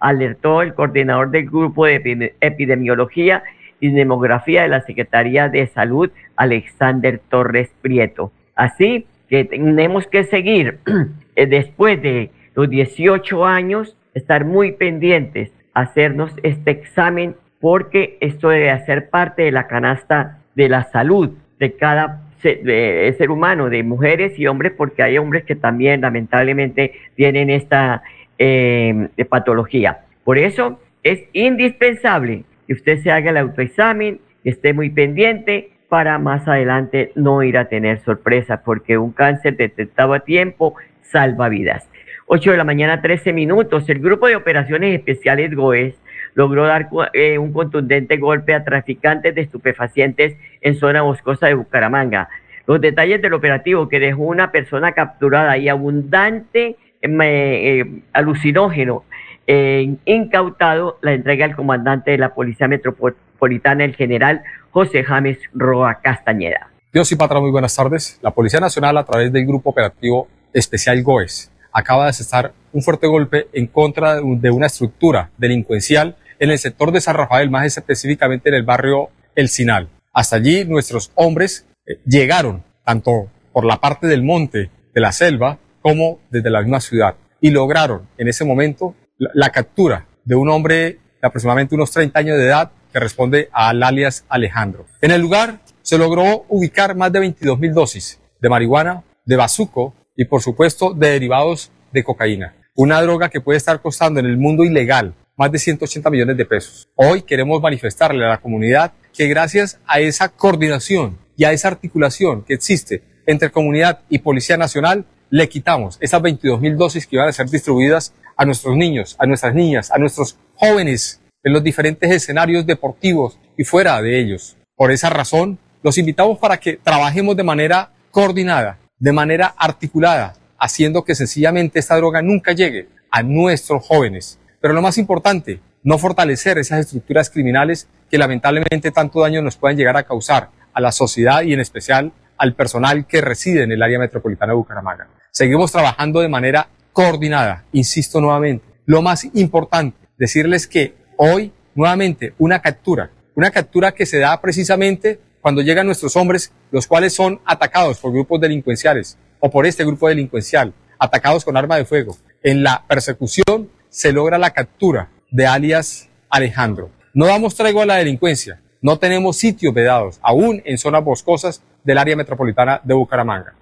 alertó 0.00 0.62
el 0.62 0.72
coordinador 0.72 1.30
del 1.30 1.44
grupo 1.44 1.84
de 1.84 2.32
epidemiología 2.40 3.42
y 3.78 3.90
demografía 3.90 4.62
de 4.62 4.68
la 4.68 4.80
Secretaría 4.80 5.50
de 5.50 5.66
Salud, 5.66 6.10
Alexander 6.36 7.20
Torres 7.28 7.70
Prieto. 7.82 8.32
Así 8.54 9.04
que 9.28 9.44
tenemos 9.44 10.06
que 10.06 10.24
seguir 10.24 10.78
eh, 11.36 11.44
después 11.44 12.00
de 12.00 12.30
los 12.56 12.68
18 12.68 13.44
años, 13.44 13.96
estar 14.14 14.44
muy 14.44 14.72
pendientes, 14.72 15.52
hacernos 15.74 16.32
este 16.42 16.70
examen, 16.72 17.36
porque 17.60 18.16
esto 18.20 18.48
debe 18.48 18.70
hacer 18.70 19.10
parte 19.10 19.42
de 19.42 19.52
la 19.52 19.66
canasta 19.68 20.38
de 20.54 20.68
la 20.68 20.84
salud 20.84 21.30
de 21.60 21.74
cada 21.74 22.22
ser 22.40 23.30
humano, 23.30 23.68
de 23.68 23.82
mujeres 23.82 24.38
y 24.38 24.46
hombres, 24.46 24.72
porque 24.76 25.02
hay 25.02 25.18
hombres 25.18 25.44
que 25.44 25.54
también 25.54 26.00
lamentablemente 26.00 26.92
tienen 27.14 27.50
esta 27.50 28.02
eh, 28.38 29.08
patología. 29.28 30.00
Por 30.24 30.38
eso 30.38 30.80
es 31.02 31.24
indispensable 31.32 32.44
que 32.66 32.72
usted 32.72 33.02
se 33.02 33.10
haga 33.10 33.30
el 33.30 33.36
autoexamen, 33.36 34.20
esté 34.44 34.72
muy 34.72 34.90
pendiente 34.90 35.70
para 35.88 36.18
más 36.18 36.48
adelante 36.48 37.12
no 37.14 37.42
ir 37.42 37.58
a 37.58 37.68
tener 37.68 38.00
sorpresa, 38.00 38.62
porque 38.64 38.96
un 38.96 39.12
cáncer 39.12 39.56
detectado 39.56 40.14
a 40.14 40.20
tiempo 40.20 40.74
salva 41.02 41.48
vidas. 41.48 41.88
8 42.26 42.50
de 42.50 42.56
la 42.56 42.64
mañana, 42.64 43.00
13 43.00 43.32
minutos. 43.32 43.88
El 43.88 44.00
Grupo 44.00 44.26
de 44.26 44.36
Operaciones 44.36 44.94
Especiales 44.98 45.54
GOES 45.54 45.94
logró 46.34 46.66
dar 46.66 46.88
eh, 47.12 47.38
un 47.38 47.52
contundente 47.52 48.16
golpe 48.16 48.52
a 48.52 48.64
traficantes 48.64 49.34
de 49.34 49.42
estupefacientes 49.42 50.36
en 50.60 50.74
zona 50.74 51.02
boscosa 51.02 51.46
de 51.46 51.54
Bucaramanga. 51.54 52.28
Los 52.66 52.80
detalles 52.80 53.22
del 53.22 53.34
operativo 53.34 53.88
que 53.88 54.00
dejó 54.00 54.24
una 54.24 54.50
persona 54.50 54.92
capturada 54.92 55.56
y 55.56 55.68
abundante 55.68 56.76
eh, 57.00 57.84
alucinógeno 58.12 59.04
eh, 59.46 59.94
incautado 60.04 60.98
la 61.02 61.12
entrega 61.12 61.44
al 61.44 61.54
comandante 61.54 62.10
de 62.10 62.18
la 62.18 62.34
Policía 62.34 62.66
Metropolitana, 62.66 63.84
el 63.84 63.94
general 63.94 64.42
José 64.70 65.04
James 65.04 65.38
Roa 65.54 66.00
Castañeda. 66.02 66.70
Dios 66.92 67.12
y 67.12 67.16
Patra, 67.16 67.38
muy 67.38 67.52
buenas 67.52 67.76
tardes. 67.76 68.18
La 68.22 68.32
Policía 68.32 68.58
Nacional, 68.58 68.96
a 68.98 69.04
través 69.04 69.32
del 69.32 69.46
Grupo 69.46 69.70
Operativo 69.70 70.26
Especial 70.52 71.00
GOES, 71.02 71.52
acaba 71.76 72.04
de 72.04 72.10
asestar 72.10 72.54
un 72.72 72.82
fuerte 72.82 73.06
golpe 73.06 73.48
en 73.52 73.66
contra 73.66 74.14
de 74.14 74.50
una 74.50 74.66
estructura 74.66 75.30
delincuencial 75.36 76.16
en 76.38 76.50
el 76.50 76.58
sector 76.58 76.90
de 76.90 77.02
San 77.02 77.16
Rafael, 77.16 77.50
más 77.50 77.76
específicamente 77.76 78.48
en 78.48 78.54
el 78.54 78.62
barrio 78.62 79.10
El 79.34 79.50
Sinal. 79.50 79.90
Hasta 80.14 80.36
allí 80.36 80.64
nuestros 80.64 81.12
hombres 81.16 81.66
eh, 81.86 82.00
llegaron, 82.06 82.64
tanto 82.82 83.30
por 83.52 83.66
la 83.66 83.76
parte 83.76 84.06
del 84.06 84.22
monte, 84.22 84.70
de 84.94 85.00
la 85.02 85.12
selva, 85.12 85.58
como 85.82 86.18
desde 86.30 86.48
la 86.48 86.62
misma 86.62 86.80
ciudad, 86.80 87.16
y 87.42 87.50
lograron 87.50 88.08
en 88.16 88.28
ese 88.28 88.46
momento 88.46 88.94
la, 89.18 89.30
la 89.34 89.50
captura 89.50 90.06
de 90.24 90.34
un 90.34 90.48
hombre 90.48 90.98
de 91.20 91.28
aproximadamente 91.28 91.74
unos 91.74 91.90
30 91.90 92.18
años 92.18 92.38
de 92.38 92.46
edad 92.46 92.72
que 92.90 93.00
responde 93.00 93.50
al 93.52 93.82
alias 93.82 94.24
Alejandro. 94.30 94.86
En 95.02 95.10
el 95.10 95.20
lugar 95.20 95.60
se 95.82 95.98
logró 95.98 96.46
ubicar 96.48 96.96
más 96.96 97.12
de 97.12 97.20
22 97.20 97.58
mil 97.58 97.74
dosis 97.74 98.18
de 98.40 98.48
marihuana, 98.48 99.04
de 99.26 99.36
bazuco 99.36 99.94
y 100.16 100.24
por 100.24 100.42
supuesto 100.42 100.94
de 100.94 101.10
derivados 101.10 101.70
de 101.92 102.02
cocaína. 102.02 102.54
Una 102.74 103.00
droga 103.00 103.28
que 103.28 103.40
puede 103.40 103.58
estar 103.58 103.80
costando 103.80 104.20
en 104.20 104.26
el 104.26 104.36
mundo 104.36 104.64
ilegal 104.64 105.14
más 105.36 105.52
de 105.52 105.58
180 105.58 106.10
millones 106.10 106.36
de 106.36 106.46
pesos. 106.46 106.88
Hoy 106.94 107.22
queremos 107.22 107.60
manifestarle 107.60 108.24
a 108.24 108.30
la 108.30 108.40
comunidad 108.40 108.92
que 109.14 109.28
gracias 109.28 109.78
a 109.86 110.00
esa 110.00 110.30
coordinación 110.30 111.18
y 111.36 111.44
a 111.44 111.52
esa 111.52 111.68
articulación 111.68 112.42
que 112.42 112.54
existe 112.54 113.02
entre 113.26 113.50
comunidad 113.50 114.00
y 114.08 114.18
Policía 114.18 114.56
Nacional, 114.56 115.04
le 115.30 115.48
quitamos 115.48 115.98
esas 116.00 116.22
22 116.22 116.60
mil 116.60 116.76
dosis 116.76 117.06
que 117.06 117.16
iban 117.16 117.28
a 117.28 117.32
ser 117.32 117.48
distribuidas 117.50 118.14
a 118.36 118.44
nuestros 118.44 118.76
niños, 118.76 119.16
a 119.18 119.26
nuestras 119.26 119.54
niñas, 119.54 119.90
a 119.90 119.98
nuestros 119.98 120.38
jóvenes 120.54 121.20
en 121.42 121.52
los 121.52 121.62
diferentes 121.62 122.10
escenarios 122.10 122.66
deportivos 122.66 123.38
y 123.56 123.64
fuera 123.64 124.00
de 124.00 124.20
ellos. 124.20 124.56
Por 124.76 124.92
esa 124.92 125.10
razón, 125.10 125.58
los 125.82 125.98
invitamos 125.98 126.38
para 126.38 126.58
que 126.58 126.76
trabajemos 126.76 127.36
de 127.36 127.42
manera 127.42 127.90
coordinada 128.10 128.78
de 128.98 129.12
manera 129.12 129.54
articulada, 129.56 130.34
haciendo 130.58 131.04
que 131.04 131.14
sencillamente 131.14 131.78
esta 131.78 131.96
droga 131.96 132.22
nunca 132.22 132.52
llegue 132.52 132.88
a 133.10 133.22
nuestros 133.22 133.84
jóvenes. 133.86 134.38
Pero 134.60 134.74
lo 134.74 134.82
más 134.82 134.98
importante, 134.98 135.60
no 135.82 135.98
fortalecer 135.98 136.58
esas 136.58 136.80
estructuras 136.80 137.30
criminales 137.30 137.88
que 138.10 138.18
lamentablemente 138.18 138.90
tanto 138.90 139.20
daño 139.20 139.42
nos 139.42 139.56
pueden 139.56 139.76
llegar 139.76 139.96
a 139.96 140.02
causar 140.02 140.50
a 140.72 140.80
la 140.80 140.92
sociedad 140.92 141.42
y 141.42 141.52
en 141.52 141.60
especial 141.60 142.12
al 142.38 142.54
personal 142.54 143.06
que 143.06 143.20
reside 143.20 143.62
en 143.62 143.72
el 143.72 143.82
área 143.82 143.98
metropolitana 143.98 144.52
de 144.52 144.56
Bucaramanga. 144.56 145.08
Seguimos 145.30 145.72
trabajando 145.72 146.20
de 146.20 146.28
manera 146.28 146.68
coordinada, 146.92 147.64
insisto 147.72 148.20
nuevamente. 148.20 148.64
Lo 148.84 149.02
más 149.02 149.26
importante, 149.34 149.98
decirles 150.18 150.66
que 150.66 150.94
hoy 151.16 151.52
nuevamente 151.74 152.34
una 152.38 152.60
captura, 152.60 153.10
una 153.34 153.50
captura 153.50 153.92
que 153.92 154.06
se 154.06 154.18
da 154.18 154.40
precisamente 154.40 155.20
cuando 155.46 155.62
llegan 155.62 155.86
nuestros 155.86 156.16
hombres, 156.16 156.50
los 156.72 156.88
cuales 156.88 157.14
son 157.14 157.40
atacados 157.44 157.98
por 158.00 158.10
grupos 158.10 158.40
delincuenciales 158.40 159.16
o 159.38 159.48
por 159.48 159.64
este 159.64 159.84
grupo 159.84 160.08
delincuencial, 160.08 160.74
atacados 160.98 161.44
con 161.44 161.56
arma 161.56 161.76
de 161.76 161.84
fuego. 161.84 162.16
En 162.42 162.64
la 162.64 162.84
persecución 162.88 163.70
se 163.88 164.12
logra 164.12 164.38
la 164.38 164.50
captura 164.50 165.08
de 165.30 165.46
alias 165.46 166.08
Alejandro. 166.30 166.90
No 167.14 167.26
damos 167.26 167.54
tregua 167.54 167.84
a 167.84 167.86
la 167.86 167.94
delincuencia. 167.94 168.60
No 168.82 168.98
tenemos 168.98 169.36
sitios 169.36 169.72
vedados, 169.72 170.18
aún 170.20 170.62
en 170.64 170.78
zonas 170.78 171.04
boscosas 171.04 171.62
del 171.84 171.98
área 171.98 172.16
metropolitana 172.16 172.80
de 172.82 172.94
Bucaramanga. 172.94 173.54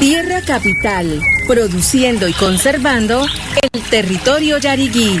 Tierra 0.00 0.40
Capital, 0.44 1.22
produciendo 1.46 2.26
y 2.26 2.32
conservando 2.32 3.26
el 3.72 3.82
territorio 3.82 4.58
yariguí 4.58 5.20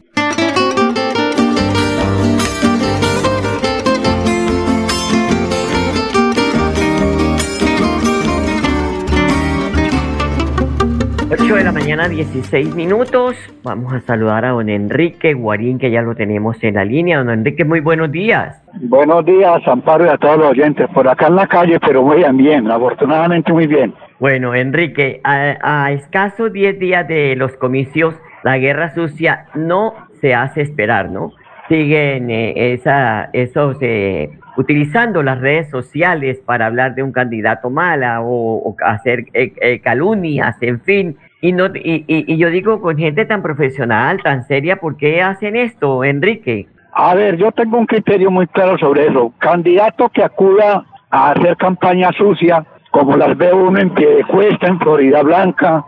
8 11.51 11.57
de 11.57 11.63
la 11.65 11.73
mañana, 11.73 12.07
16 12.07 12.75
minutos. 12.75 13.35
Vamos 13.61 13.91
a 13.91 13.99
saludar 13.99 14.45
a 14.45 14.51
don 14.51 14.69
Enrique 14.69 15.33
Guarín, 15.33 15.79
que 15.79 15.91
ya 15.91 16.01
lo 16.01 16.15
tenemos 16.15 16.55
en 16.63 16.75
la 16.75 16.85
línea. 16.85 17.17
Don 17.17 17.29
Enrique, 17.29 17.65
muy 17.65 17.81
buenos 17.81 18.09
días. 18.09 18.63
Buenos 18.83 19.25
días, 19.25 19.61
Amparo, 19.67 20.05
y 20.05 20.07
a 20.07 20.17
todos 20.17 20.37
los 20.37 20.51
oyentes. 20.51 20.87
Por 20.93 21.09
acá 21.09 21.27
en 21.27 21.35
la 21.35 21.47
calle, 21.47 21.77
pero 21.85 22.03
muy 22.03 22.23
bien, 22.41 22.71
afortunadamente 22.71 23.51
muy 23.51 23.67
bien. 23.67 23.93
Bueno, 24.17 24.55
Enrique, 24.55 25.19
a, 25.25 25.91
escasos 25.91 26.53
10 26.53 26.79
días 26.79 27.05
de 27.09 27.35
los 27.35 27.51
comicios, 27.57 28.15
la 28.43 28.57
guerra 28.57 28.95
sucia 28.95 29.47
no 29.53 29.93
se 30.21 30.33
hace 30.33 30.61
esperar, 30.61 31.09
¿no? 31.09 31.33
Siguen 31.67 32.31
eh, 32.31 32.73
esa, 32.75 33.29
esos, 33.33 33.75
eh, 33.81 34.29
utilizando 34.55 35.21
las 35.21 35.41
redes 35.41 35.69
sociales 35.69 36.39
para 36.45 36.67
hablar 36.67 36.95
de 36.95 37.03
un 37.03 37.11
candidato 37.11 37.69
mala 37.69 38.21
o, 38.21 38.73
hacer 38.85 39.25
eh, 39.33 39.81
calumnias, 39.81 40.55
en 40.61 40.79
fin, 40.79 41.17
y, 41.41 41.51
no, 41.53 41.65
y, 41.73 42.05
y, 42.07 42.37
yo 42.37 42.49
digo, 42.49 42.79
con 42.81 42.97
gente 42.97 43.25
tan 43.25 43.41
profesional, 43.41 44.21
tan 44.21 44.43
seria, 44.43 44.75
¿por 44.75 44.95
qué 44.95 45.21
hacen 45.21 45.55
esto, 45.55 46.03
Enrique? 46.03 46.67
A 46.93 47.15
ver, 47.15 47.37
yo 47.37 47.51
tengo 47.51 47.77
un 47.79 47.87
criterio 47.87 48.29
muy 48.29 48.45
claro 48.47 48.77
sobre 48.77 49.07
eso. 49.07 49.33
Candidato 49.39 50.09
que 50.09 50.23
acuda 50.23 50.85
a 51.09 51.31
hacer 51.31 51.57
campaña 51.57 52.11
sucia, 52.17 52.63
como 52.91 53.17
las 53.17 53.35
ve 53.37 53.51
uno 53.53 53.79
en 53.79 53.89
Piedecuesta, 53.91 54.67
en 54.67 54.79
Florida 54.79 55.23
Blanca, 55.23 55.83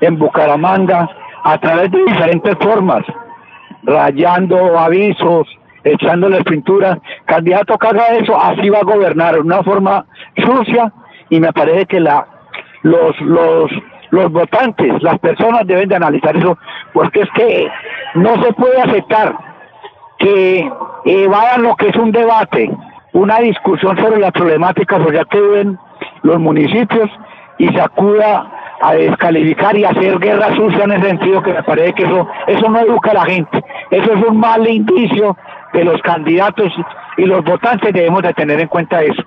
en 0.00 0.16
Bucaramanga, 0.16 1.08
a 1.42 1.58
través 1.58 1.90
de 1.90 2.04
diferentes 2.04 2.54
formas, 2.60 3.02
rayando 3.82 4.78
avisos, 4.78 5.48
echándole 5.82 6.44
pintura. 6.44 7.00
Candidato 7.24 7.76
que 7.78 7.86
haga 7.88 8.06
eso, 8.16 8.40
así 8.40 8.68
va 8.68 8.78
a 8.78 8.84
gobernar, 8.84 9.34
de 9.34 9.40
una 9.40 9.62
forma 9.64 10.06
sucia, 10.36 10.92
y 11.30 11.40
me 11.40 11.52
parece 11.52 11.86
que 11.86 12.00
la 12.00 12.26
los, 12.82 13.20
los 13.20 13.70
los 14.10 14.30
votantes, 14.32 15.02
las 15.02 15.18
personas 15.18 15.66
deben 15.66 15.88
de 15.88 15.96
analizar 15.96 16.36
eso, 16.36 16.58
porque 16.92 17.20
es 17.20 17.30
que 17.34 17.68
no 18.14 18.42
se 18.42 18.52
puede 18.54 18.80
aceptar 18.80 19.36
que 20.18 20.70
evadan 21.04 21.62
lo 21.62 21.76
que 21.76 21.88
es 21.88 21.96
un 21.96 22.10
debate, 22.12 22.70
una 23.12 23.38
discusión 23.38 23.96
sobre 23.98 24.18
la 24.18 24.32
problemática 24.32 24.98
social 24.98 25.26
que 25.28 25.40
viven 25.40 25.78
los 26.22 26.38
municipios 26.38 27.10
y 27.58 27.68
se 27.68 27.80
acuda 27.80 28.50
a 28.80 28.94
descalificar 28.94 29.76
y 29.76 29.84
hacer 29.84 30.18
guerra 30.18 30.54
sucia 30.54 30.84
en 30.84 30.92
ese 30.92 31.08
sentido 31.08 31.42
que 31.42 31.52
me 31.52 31.62
parece 31.62 31.92
que 31.94 32.04
eso, 32.04 32.28
eso 32.46 32.68
no 32.68 32.78
educa 32.78 33.10
a 33.10 33.14
la 33.14 33.24
gente, 33.24 33.64
eso 33.90 34.12
es 34.12 34.24
un 34.24 34.38
mal 34.38 34.68
indicio 34.68 35.36
que 35.72 35.84
los 35.84 36.00
candidatos 36.02 36.72
y 37.16 37.24
los 37.24 37.44
votantes 37.44 37.92
debemos 37.92 38.22
de 38.22 38.32
tener 38.34 38.60
en 38.60 38.68
cuenta 38.68 39.02
eso. 39.02 39.22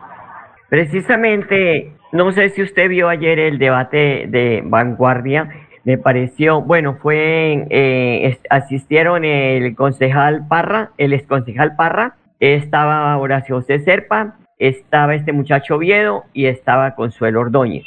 Precisamente 0.69 1.93
no 2.11 2.31
sé 2.31 2.49
si 2.49 2.61
usted 2.61 2.89
vio 2.89 3.09
ayer 3.09 3.39
el 3.39 3.57
debate 3.57 4.25
de 4.27 4.61
vanguardia. 4.65 5.49
Me 5.83 5.97
pareció, 5.97 6.61
bueno, 6.61 6.97
fue, 7.01 7.65
eh, 7.69 8.37
asistieron 8.49 9.25
el 9.25 9.75
concejal 9.75 10.47
Parra, 10.47 10.91
el 10.97 11.13
exconcejal 11.13 11.75
Parra, 11.75 12.15
estaba 12.39 13.17
Horacio 13.17 13.55
José 13.55 13.79
Serpa, 13.79 14.35
estaba 14.59 15.15
este 15.15 15.31
muchacho 15.31 15.79
Viedo 15.79 16.25
y 16.33 16.45
estaba 16.45 16.95
Consuelo 16.95 17.39
Ordóñez. 17.39 17.83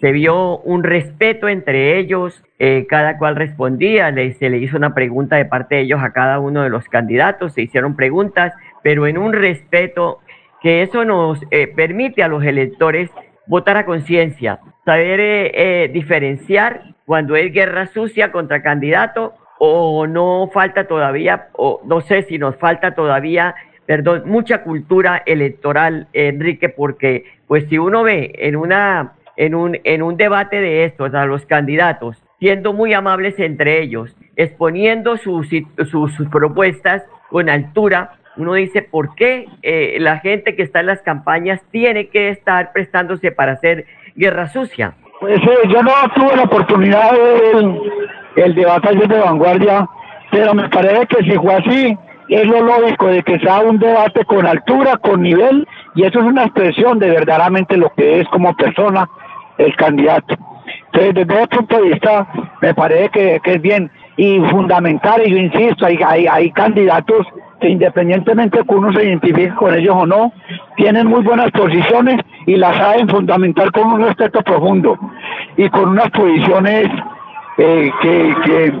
Se 0.00 0.12
vio 0.12 0.58
un 0.58 0.82
respeto 0.82 1.48
entre 1.48 1.98
ellos, 1.98 2.42
eh, 2.58 2.86
cada 2.88 3.18
cual 3.18 3.36
respondía, 3.36 4.14
se 4.32 4.48
le 4.48 4.58
hizo 4.58 4.76
una 4.76 4.94
pregunta 4.94 5.36
de 5.36 5.44
parte 5.44 5.74
de 5.74 5.80
ellos 5.82 6.00
a 6.02 6.12
cada 6.12 6.38
uno 6.38 6.62
de 6.62 6.70
los 6.70 6.88
candidatos, 6.88 7.52
se 7.52 7.62
hicieron 7.62 7.96
preguntas, 7.96 8.54
pero 8.82 9.06
en 9.06 9.18
un 9.18 9.32
respeto 9.32 10.20
que 10.62 10.82
eso 10.82 11.04
nos 11.04 11.40
eh, 11.50 11.66
permite 11.66 12.22
a 12.22 12.28
los 12.28 12.44
electores 12.44 13.10
votar 13.46 13.76
a 13.76 13.84
conciencia, 13.84 14.60
saber 14.84 15.20
eh, 15.20 15.52
eh, 15.54 15.88
diferenciar 15.88 16.94
cuando 17.04 17.36
es 17.36 17.52
guerra 17.52 17.86
sucia 17.86 18.32
contra 18.32 18.62
candidato 18.62 19.34
o 19.58 20.06
no 20.06 20.50
falta 20.52 20.86
todavía, 20.86 21.48
o 21.52 21.80
no 21.84 22.00
sé 22.00 22.22
si 22.22 22.38
nos 22.38 22.56
falta 22.56 22.94
todavía, 22.94 23.54
perdón, 23.86 24.24
mucha 24.26 24.62
cultura 24.62 25.22
electoral, 25.24 26.08
Enrique, 26.12 26.68
porque 26.68 27.24
pues 27.46 27.66
si 27.68 27.78
uno 27.78 28.02
ve 28.02 28.32
en 28.38 28.56
una 28.56 29.12
en 29.36 29.54
un 29.54 29.78
en 29.84 30.02
un 30.02 30.16
debate 30.16 30.60
de 30.60 30.84
estos 30.84 31.14
a 31.14 31.26
los 31.26 31.46
candidatos 31.46 32.22
siendo 32.38 32.72
muy 32.72 32.92
amables 32.92 33.38
entre 33.38 33.82
ellos, 33.82 34.14
exponiendo 34.36 35.16
sus, 35.16 35.48
sus 35.88 36.28
propuestas 36.30 37.02
con 37.30 37.48
altura, 37.48 38.12
uno 38.36 38.54
dice, 38.54 38.82
¿por 38.82 39.14
qué 39.14 39.46
eh, 39.62 39.96
la 40.00 40.18
gente 40.18 40.54
que 40.56 40.62
está 40.62 40.80
en 40.80 40.86
las 40.86 41.02
campañas 41.02 41.60
tiene 41.70 42.08
que 42.08 42.28
estar 42.28 42.72
prestándose 42.72 43.32
para 43.32 43.52
hacer 43.52 43.86
guerra 44.14 44.48
sucia? 44.48 44.94
Pues 45.20 45.38
eh, 45.38 45.68
yo 45.68 45.82
no 45.82 45.92
tuve 46.14 46.36
la 46.36 46.42
oportunidad 46.42 47.12
de 47.12 47.80
el, 48.36 48.54
debate 48.54 48.94
de 48.94 49.18
vanguardia, 49.18 49.88
pero 50.30 50.54
me 50.54 50.68
parece 50.68 51.06
que 51.06 51.24
si 51.24 51.38
fue 51.38 51.54
así, 51.54 51.98
es 52.28 52.46
lo 52.46 52.60
lógico 52.60 53.06
de 53.06 53.22
que 53.22 53.38
sea 53.38 53.60
un 53.60 53.78
debate 53.78 54.24
con 54.24 54.46
altura, 54.46 54.96
con 54.98 55.22
nivel, 55.22 55.66
y 55.94 56.04
eso 56.04 56.20
es 56.20 56.26
una 56.26 56.44
expresión 56.44 56.98
de 56.98 57.10
verdaderamente 57.10 57.76
lo 57.76 57.90
que 57.96 58.20
es 58.20 58.28
como 58.28 58.54
persona 58.56 59.08
el 59.58 59.74
candidato. 59.76 60.36
Entonces, 60.92 61.14
desde 61.14 61.42
ese 61.42 61.48
punto 61.48 61.76
de 61.76 61.88
vista, 61.90 62.26
me 62.60 62.74
parece 62.74 63.10
que, 63.10 63.40
es 63.44 63.62
bien. 63.62 63.90
Y 64.16 64.40
fundamental, 64.50 65.22
y 65.26 65.30
yo 65.30 65.36
insisto, 65.36 65.86
hay, 65.86 65.98
hay, 66.02 66.26
hay 66.26 66.50
candidatos 66.52 67.26
que 67.60 67.68
independientemente 67.68 68.60
que 68.66 68.74
uno 68.74 68.92
se 68.92 69.04
identifique 69.04 69.54
con 69.54 69.74
ellos 69.74 69.94
o 69.96 70.06
no, 70.06 70.32
tienen 70.76 71.06
muy 71.06 71.22
buenas 71.22 71.50
posiciones 71.52 72.20
y 72.46 72.56
las 72.56 72.76
saben 72.76 73.08
fundamental 73.08 73.72
con 73.72 73.92
un 73.92 74.02
respeto 74.02 74.42
profundo 74.42 74.98
y 75.56 75.68
con 75.70 75.90
unas 75.90 76.10
posiciones 76.10 76.88
eh, 77.58 77.90
que, 78.02 78.72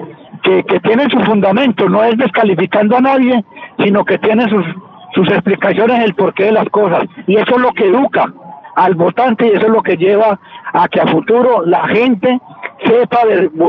que, 0.42 0.64
que, 0.64 0.80
tienen 0.80 1.10
su 1.10 1.18
fundamento, 1.20 1.88
no 1.88 2.04
es 2.04 2.16
descalificando 2.18 2.96
a 2.96 3.00
nadie, 3.00 3.44
sino 3.78 4.04
que 4.04 4.18
tienen 4.18 4.48
sus, 4.48 4.64
sus 5.14 5.28
explicaciones 5.28 6.04
el 6.04 6.14
porqué 6.14 6.44
de 6.44 6.52
las 6.52 6.68
cosas. 6.68 7.04
Y 7.26 7.36
eso 7.36 7.56
es 7.56 7.60
lo 7.60 7.72
que 7.72 7.86
educa 7.86 8.32
al 8.76 8.94
votante 8.94 9.46
y 9.46 9.50
eso 9.52 9.66
es 9.66 9.72
lo 9.72 9.82
que 9.82 9.96
lleva 9.96 10.38
a 10.74 10.88
que 10.88 11.00
a 11.00 11.06
futuro 11.06 11.64
la 11.64 11.88
gente 11.88 12.38
sepa 12.84 13.20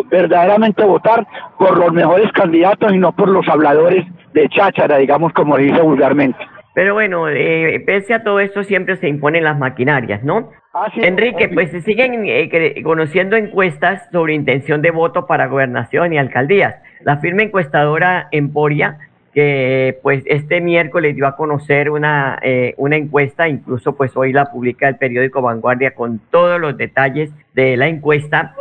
verdaderamente 0.09 0.83
votar 0.83 1.25
por 1.57 1.77
los 1.77 1.91
mejores 1.93 2.31
candidatos 2.33 2.93
y 2.93 2.97
no 2.97 3.11
por 3.11 3.29
los 3.29 3.47
habladores 3.47 4.05
de 4.33 4.49
cháchara, 4.49 4.97
digamos 4.97 5.33
como 5.33 5.57
dice 5.57 5.81
vulgarmente. 5.81 6.37
Pero 6.73 6.93
bueno, 6.93 7.27
eh, 7.27 7.81
pese 7.85 8.13
a 8.13 8.23
todo 8.23 8.39
esto 8.39 8.63
siempre 8.63 8.97
se 8.97 9.07
imponen 9.07 9.43
las 9.43 9.57
maquinarias, 9.57 10.23
¿no? 10.23 10.51
Ah, 10.75 10.91
Enrique, 10.95 11.49
pues 11.49 11.71
se 11.71 11.81
siguen 11.81 12.23
eh, 12.27 12.83
conociendo 12.83 13.35
encuestas 13.35 14.07
sobre 14.11 14.35
intención 14.35 14.83
de 14.83 14.91
voto 14.91 15.25
para 15.25 15.47
gobernación 15.47 16.13
y 16.13 16.19
alcaldías. 16.19 16.75
La 17.01 17.17
firma 17.17 17.41
encuestadora 17.41 18.27
Emporia, 18.31 18.99
que 19.33 19.97
pues 20.03 20.23
este 20.27 20.61
miércoles 20.61 21.15
dio 21.15 21.25
a 21.25 21.35
conocer 21.35 21.89
una, 21.89 22.37
eh, 22.43 22.75
una 22.77 22.95
encuesta, 22.95 23.49
incluso 23.49 23.95
pues 23.95 24.15
hoy 24.15 24.31
la 24.31 24.51
publica 24.51 24.87
el 24.87 24.97
periódico 24.97 25.41
Vanguardia 25.41 25.95
con 25.95 26.19
todos 26.29 26.61
los 26.61 26.77
detalles 26.77 27.31
de 27.55 27.75
la 27.75 27.87
encuesta. 27.87 28.53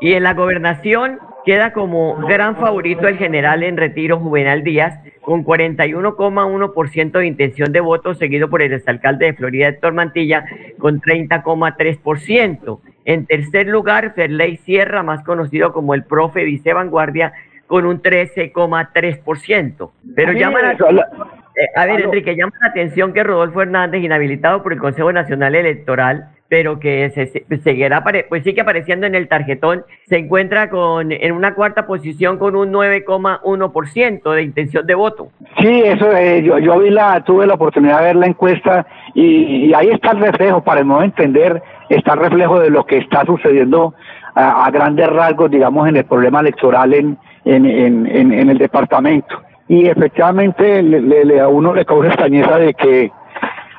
Y 0.00 0.14
en 0.14 0.22
la 0.22 0.34
gobernación 0.34 1.18
queda 1.44 1.72
como 1.72 2.16
gran 2.26 2.56
favorito 2.56 3.06
el 3.06 3.16
general 3.16 3.62
en 3.62 3.76
retiro 3.76 4.18
Juvenal 4.18 4.62
Díaz, 4.62 4.98
con 5.20 5.44
41,1% 5.44 7.12
de 7.12 7.26
intención 7.26 7.72
de 7.72 7.80
voto, 7.80 8.14
seguido 8.14 8.48
por 8.48 8.62
el 8.62 8.72
exalcalde 8.72 9.26
de 9.26 9.34
Florida, 9.34 9.68
Héctor 9.68 9.92
Mantilla, 9.92 10.44
con 10.78 11.00
30,3%. 11.00 12.80
En 13.04 13.26
tercer 13.26 13.66
lugar, 13.66 14.14
Ferley 14.14 14.56
Sierra, 14.58 15.02
más 15.02 15.22
conocido 15.24 15.72
como 15.72 15.94
el 15.94 16.04
profe 16.04 16.44
Vice 16.44 16.72
Vanguardia, 16.72 17.32
con 17.66 17.86
un 17.86 18.02
13,3%. 18.02 19.90
Pero 20.16 20.32
llama 20.32 20.62
la, 20.62 20.72
eh, 20.72 21.68
a 21.76 21.86
ver, 21.86 22.00
Enrique, 22.00 22.34
llama 22.34 22.52
la 22.60 22.68
atención 22.68 23.12
que 23.12 23.22
Rodolfo 23.22 23.62
Hernández, 23.62 24.02
inhabilitado 24.02 24.62
por 24.62 24.72
el 24.72 24.78
Consejo 24.78 25.12
Nacional 25.12 25.54
Electoral, 25.54 26.30
pero 26.50 26.80
que 26.80 27.10
se, 27.10 27.58
seguirá, 27.60 28.02
pues 28.28 28.42
sigue 28.42 28.60
apareciendo 28.60 29.06
en 29.06 29.14
el 29.14 29.28
tarjetón, 29.28 29.84
se 30.08 30.18
encuentra 30.18 30.68
con 30.68 31.12
en 31.12 31.30
una 31.30 31.54
cuarta 31.54 31.86
posición 31.86 32.38
con 32.38 32.56
un 32.56 32.72
9,1% 32.72 34.34
de 34.34 34.42
intención 34.42 34.84
de 34.84 34.94
voto. 34.96 35.28
Sí, 35.60 35.82
eso 35.84 36.10
eh, 36.10 36.42
yo, 36.42 36.58
yo 36.58 36.80
vi 36.80 36.90
la, 36.90 37.22
tuve 37.22 37.46
la 37.46 37.54
oportunidad 37.54 38.00
de 38.00 38.06
ver 38.06 38.16
la 38.16 38.26
encuesta 38.26 38.84
y, 39.14 39.72
ahí 39.74 39.90
está 39.90 40.10
el 40.10 40.18
reflejo, 40.18 40.60
para 40.64 40.80
el 40.80 40.86
modo 40.86 41.04
entender, 41.04 41.62
está 41.88 42.14
el 42.14 42.18
reflejo 42.18 42.58
de 42.58 42.70
lo 42.70 42.84
que 42.84 42.98
está 42.98 43.24
sucediendo 43.24 43.94
a, 44.34 44.68
grandes 44.72 45.08
rasgos, 45.08 45.52
digamos, 45.52 45.88
en 45.88 45.98
el 45.98 46.04
problema 46.04 46.40
electoral 46.40 46.92
en, 46.94 47.16
en, 47.44 47.64
en, 47.64 48.32
en 48.32 48.50
el 48.50 48.58
departamento. 48.58 49.40
Y 49.68 49.86
efectivamente 49.86 50.82
le, 50.82 51.40
a 51.40 51.46
uno 51.46 51.72
le 51.72 51.84
causa 51.84 52.08
extrañeza 52.08 52.58
de 52.58 52.74
que 52.74 53.12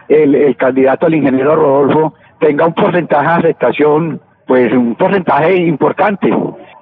el, 0.07 0.35
el 0.35 0.55
candidato 0.55 1.07
al 1.07 1.15
ingeniero 1.15 1.57
Rodolfo 1.57 2.13
tenga 2.41 2.65
un 2.65 2.73
porcentaje 2.73 3.27
de 3.27 3.33
aceptación, 3.33 4.19
pues 4.47 4.73
un 4.73 4.95
porcentaje 4.95 5.55
importante. 5.55 6.27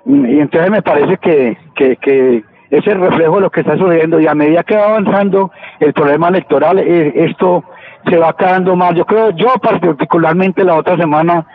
Y 0.06 0.40
entonces 0.40 0.72
me 0.72 0.82
parece 0.82 1.18
que, 1.18 1.58
que, 1.76 1.98
que 1.98 2.44
es 2.72 2.88
el 2.88 3.00
reflejo 3.00 3.36
de 3.36 3.42
lo 3.42 3.52
que 3.52 3.60
está 3.60 3.78
sucediendo 3.78 4.20
y 4.20 4.26
a 4.26 4.34
medida 4.34 4.64
que 4.64 4.76
va 4.76 4.86
avanzando 4.86 5.52
el 5.80 5.94
problema 5.94 6.30
electoral, 6.30 6.80
eh, 6.80 7.12
esto 7.16 7.64
se 8.10 8.18
va 8.18 8.36
quedando 8.36 8.76
más. 8.76 8.96
Yo 8.96 9.06
creo, 9.06 9.32
yo 9.32 9.54
particularmente 9.62 10.64
la 10.64 10.76
otra 10.76 10.98
semana 10.98 11.46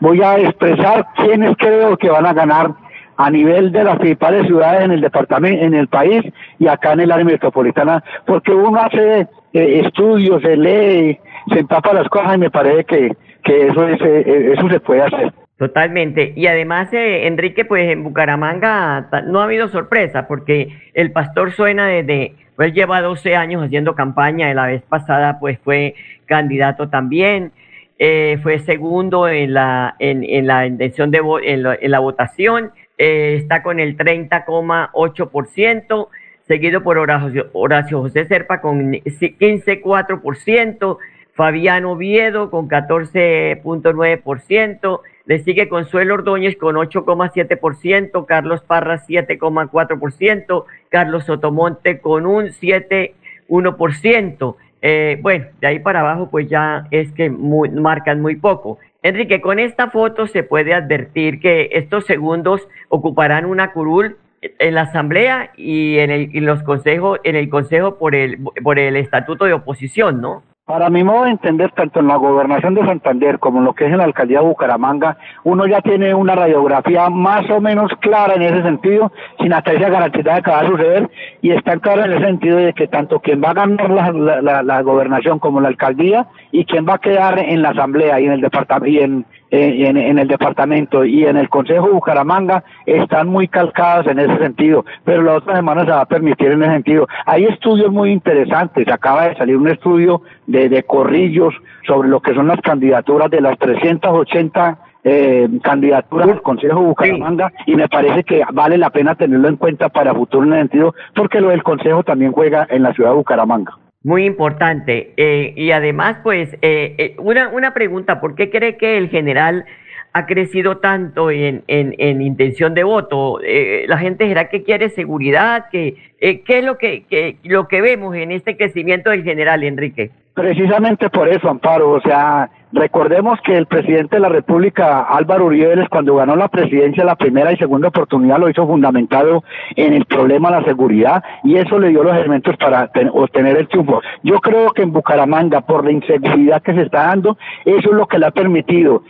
voy 0.00 0.22
a 0.22 0.38
expresar 0.38 1.06
quiénes 1.16 1.54
creo 1.58 1.96
que 1.98 2.08
van 2.08 2.26
a 2.26 2.32
ganar 2.32 2.72
a 3.18 3.30
nivel 3.30 3.70
de 3.70 3.84
las 3.84 3.98
principales 3.98 4.46
ciudades 4.46 4.84
en 4.84 4.92
el 4.92 5.02
departamento, 5.02 5.62
en 5.62 5.74
el 5.74 5.88
país 5.88 6.22
y 6.58 6.66
acá 6.66 6.94
en 6.94 7.00
el 7.00 7.12
área 7.12 7.26
metropolitana, 7.26 8.02
porque 8.24 8.52
uno 8.52 8.80
hace 8.80 9.28
eh, 9.52 9.82
estudios, 9.84 10.40
se 10.40 10.56
lee, 10.56 11.18
se 11.52 11.58
empapa 11.58 11.92
las 11.92 12.08
cosas 12.08 12.36
y 12.36 12.38
me 12.38 12.50
parece 12.50 12.84
que, 12.84 13.12
que 13.42 13.68
eso, 13.68 13.88
es, 13.88 14.00
eh, 14.00 14.52
eso 14.56 14.68
se 14.68 14.80
puede 14.80 15.02
hacer. 15.02 15.32
Totalmente. 15.56 16.32
Y 16.36 16.46
además, 16.46 16.92
eh, 16.92 17.26
Enrique, 17.26 17.64
pues 17.64 17.90
en 17.90 18.04
Bucaramanga 18.04 19.08
no 19.26 19.40
ha 19.40 19.44
habido 19.44 19.68
sorpresa 19.68 20.26
porque 20.26 20.68
el 20.94 21.12
pastor 21.12 21.52
suena 21.52 21.86
desde, 21.86 22.34
pues 22.56 22.72
lleva 22.72 23.02
12 23.02 23.36
años 23.36 23.62
haciendo 23.62 23.94
campaña, 23.94 24.52
la 24.54 24.66
vez 24.66 24.82
pasada 24.82 25.38
pues 25.38 25.58
fue 25.58 25.94
candidato 26.24 26.88
también, 26.88 27.52
eh, 27.98 28.38
fue 28.42 28.58
segundo 28.60 29.28
en 29.28 29.52
la, 29.52 29.96
en, 29.98 30.24
en 30.24 30.46
la 30.46 30.66
intención 30.66 31.10
de 31.10 31.18
en, 31.44 31.66
en 31.66 31.90
la 31.90 31.98
votación, 31.98 32.70
está 32.96 33.62
con 33.62 33.80
el 33.80 33.96
30,8%, 33.96 36.08
seguido 36.46 36.82
por 36.82 36.98
Horacio, 36.98 37.48
Horacio 37.52 38.00
José 38.00 38.24
Serpa 38.24 38.60
con 38.60 38.92
15,4%, 38.92 40.98
Fabiano 41.40 41.92
Oviedo 41.92 42.50
con 42.50 42.68
14.9%, 42.68 45.00
le 45.24 45.38
sigue 45.38 45.70
Consuelo 45.70 46.12
Ordóñez 46.12 46.58
con 46.58 46.76
8,7%, 46.76 48.26
Carlos 48.26 48.60
Parra 48.60 49.06
7,4%, 49.06 50.64
Carlos 50.90 51.24
Sotomonte 51.24 52.00
con 52.00 52.26
un 52.26 52.48
7,1%. 52.48 54.56
Eh, 54.82 55.18
bueno, 55.22 55.46
de 55.62 55.66
ahí 55.66 55.78
para 55.78 56.00
abajo 56.00 56.28
pues 56.30 56.46
ya 56.46 56.86
es 56.90 57.10
que 57.12 57.30
marcan 57.30 58.20
muy 58.20 58.36
poco. 58.36 58.78
Enrique, 59.02 59.40
con 59.40 59.58
esta 59.58 59.88
foto 59.88 60.26
se 60.26 60.42
puede 60.42 60.74
advertir 60.74 61.40
que 61.40 61.70
estos 61.72 62.04
segundos 62.04 62.68
ocuparán 62.90 63.46
una 63.46 63.72
curul 63.72 64.18
en 64.42 64.74
la 64.74 64.82
asamblea 64.82 65.52
y 65.56 66.00
en, 66.00 66.10
el, 66.10 66.28
los 66.44 66.62
consejos, 66.64 67.18
en 67.24 67.34
el 67.34 67.48
consejo 67.48 67.96
por 67.96 68.14
el, 68.14 68.40
por 68.62 68.78
el 68.78 68.96
estatuto 68.96 69.46
de 69.46 69.54
oposición, 69.54 70.20
¿no? 70.20 70.42
Para 70.70 70.88
mi 70.88 71.02
modo 71.02 71.24
de 71.24 71.30
entender, 71.30 71.72
tanto 71.72 71.98
en 71.98 72.06
la 72.06 72.14
gobernación 72.14 72.76
de 72.76 72.86
Santander 72.86 73.40
como 73.40 73.58
en 73.58 73.64
lo 73.64 73.72
que 73.72 73.86
es 73.86 73.90
en 73.90 73.98
la 73.98 74.04
alcaldía 74.04 74.38
de 74.38 74.46
Bucaramanga, 74.46 75.16
uno 75.42 75.66
ya 75.66 75.80
tiene 75.80 76.14
una 76.14 76.36
radiografía 76.36 77.10
más 77.10 77.50
o 77.50 77.60
menos 77.60 77.90
clara 77.98 78.34
en 78.34 78.42
ese 78.42 78.62
sentido, 78.62 79.10
sin 79.40 79.52
hasta 79.52 79.72
esa 79.72 79.88
garantía 79.88 80.34
de 80.36 80.42
que 80.42 80.50
va 80.52 80.60
a 80.60 80.66
suceder, 80.68 81.10
y 81.42 81.50
está 81.50 81.76
claro 81.78 82.04
en 82.04 82.12
el 82.12 82.24
sentido 82.24 82.58
de 82.58 82.72
que 82.72 82.86
tanto 82.86 83.18
quien 83.18 83.42
va 83.42 83.50
a 83.50 83.54
ganar 83.54 84.14
la, 84.14 84.62
la, 84.62 84.82
gobernación 84.82 85.40
como 85.40 85.60
la 85.60 85.66
alcaldía, 85.66 86.28
y 86.52 86.64
quien 86.64 86.86
va 86.88 86.94
a 86.94 86.98
quedar 86.98 87.40
en 87.40 87.62
la 87.62 87.70
asamblea 87.70 88.20
y 88.20 88.26
en 88.26 88.32
el 88.32 88.40
departamento, 88.40 88.86
y 88.86 89.00
en, 89.00 89.26
en, 89.50 89.96
en, 89.96 90.18
el 90.18 90.28
departamento 90.28 91.04
y 91.04 91.24
en 91.24 91.36
el 91.36 91.48
Consejo 91.48 91.86
de 91.86 91.92
Bucaramanga 91.92 92.62
están 92.86 93.28
muy 93.28 93.48
calcadas 93.48 94.06
en 94.06 94.18
ese 94.18 94.38
sentido, 94.38 94.84
pero 95.04 95.22
la 95.22 95.34
otra 95.34 95.56
semana 95.56 95.84
se 95.84 95.90
va 95.90 96.02
a 96.02 96.06
permitir 96.06 96.52
en 96.52 96.62
ese 96.62 96.72
sentido. 96.72 97.08
Hay 97.26 97.44
estudios 97.44 97.90
muy 97.90 98.10
interesantes, 98.10 98.86
acaba 98.88 99.28
de 99.28 99.36
salir 99.36 99.56
un 99.56 99.68
estudio 99.68 100.22
de, 100.46 100.68
de 100.68 100.82
Corrillos 100.84 101.54
sobre 101.86 102.08
lo 102.08 102.20
que 102.20 102.34
son 102.34 102.46
las 102.46 102.60
candidaturas 102.60 103.30
de 103.30 103.40
las 103.40 103.58
380 103.58 104.78
eh, 105.02 105.48
candidaturas 105.62 106.28
del 106.28 106.42
Consejo 106.42 106.80
Bucaramanga 106.80 107.52
y 107.66 107.74
me 107.74 107.88
parece 107.88 108.22
que 108.22 108.42
vale 108.52 108.76
la 108.76 108.90
pena 108.90 109.14
tenerlo 109.14 109.48
en 109.48 109.56
cuenta 109.56 109.88
para 109.88 110.14
futuro 110.14 110.46
en 110.46 110.52
ese 110.52 110.60
sentido 110.60 110.94
porque 111.14 111.40
lo 111.40 111.48
del 111.48 111.62
Consejo 111.62 112.02
también 112.02 112.32
juega 112.32 112.66
en 112.68 112.82
la 112.82 112.92
ciudad 112.92 113.10
de 113.10 113.16
Bucaramanga. 113.16 113.79
Muy 114.02 114.24
importante. 114.24 115.12
Eh, 115.16 115.52
y 115.56 115.72
además, 115.72 116.18
pues, 116.22 116.54
eh, 116.62 116.94
eh, 116.96 117.14
una, 117.18 117.48
una 117.48 117.74
pregunta, 117.74 118.20
¿por 118.20 118.34
qué 118.34 118.50
cree 118.50 118.76
que 118.76 118.96
el 118.96 119.10
general 119.10 119.66
ha 120.12 120.26
crecido 120.26 120.78
tanto 120.78 121.30
en, 121.30 121.62
en, 121.68 121.94
en 121.98 122.22
intención 122.22 122.74
de 122.74 122.82
voto? 122.82 123.38
¿La 123.86 123.98
gente 123.98 124.26
será 124.26 124.48
que 124.48 124.64
quiere 124.64 124.88
seguridad? 124.88 125.66
¿Qué, 125.70 125.94
¿Qué 126.18 126.44
es 126.58 126.64
lo 126.64 126.78
que, 126.78 127.04
que, 127.04 127.36
lo 127.44 127.68
que 127.68 127.80
vemos 127.80 128.16
en 128.16 128.32
este 128.32 128.56
crecimiento 128.56 129.10
del 129.10 129.22
general, 129.22 129.62
Enrique? 129.62 130.10
Precisamente 130.34 131.10
por 131.10 131.28
eso, 131.28 131.48
Amparo. 131.48 131.90
O 131.90 132.00
sea, 132.00 132.50
recordemos 132.72 133.38
que 133.42 133.56
el 133.56 133.66
presidente 133.66 134.16
de 134.16 134.20
la 134.20 134.28
República, 134.28 135.02
Álvaro 135.02 135.46
Uribe 135.46 135.70
cuando 135.88 136.16
ganó 136.16 136.36
la 136.36 136.48
presidencia 136.48 137.04
la 137.04 137.16
primera 137.16 137.52
y 137.52 137.56
segunda 137.56 137.88
oportunidad, 137.88 138.38
lo 138.38 138.48
hizo 138.48 138.66
fundamentado 138.66 139.44
en 139.76 139.92
el 139.92 140.04
problema 140.04 140.50
de 140.50 140.60
la 140.60 140.66
seguridad 140.66 141.22
y 141.44 141.56
eso 141.56 141.78
le 141.78 141.88
dio 141.88 142.02
los 142.02 142.16
elementos 142.16 142.56
para 142.56 142.90
obtener 143.12 143.56
el 143.56 143.68
triunfo. 143.68 144.00
Yo 144.22 144.40
creo 144.40 144.72
que 144.72 144.82
en 144.82 144.92
Bucaramanga, 144.92 145.60
por 145.60 145.84
la 145.84 145.92
inseguridad 145.92 146.62
que 146.62 146.74
se 146.74 146.82
está 146.82 147.06
dando, 147.06 147.38
eso 147.64 147.90
es 147.90 147.96
lo 147.96 148.06
que 148.06 148.18
le 148.18 148.26
ha 148.26 148.30
permitido 148.30 149.02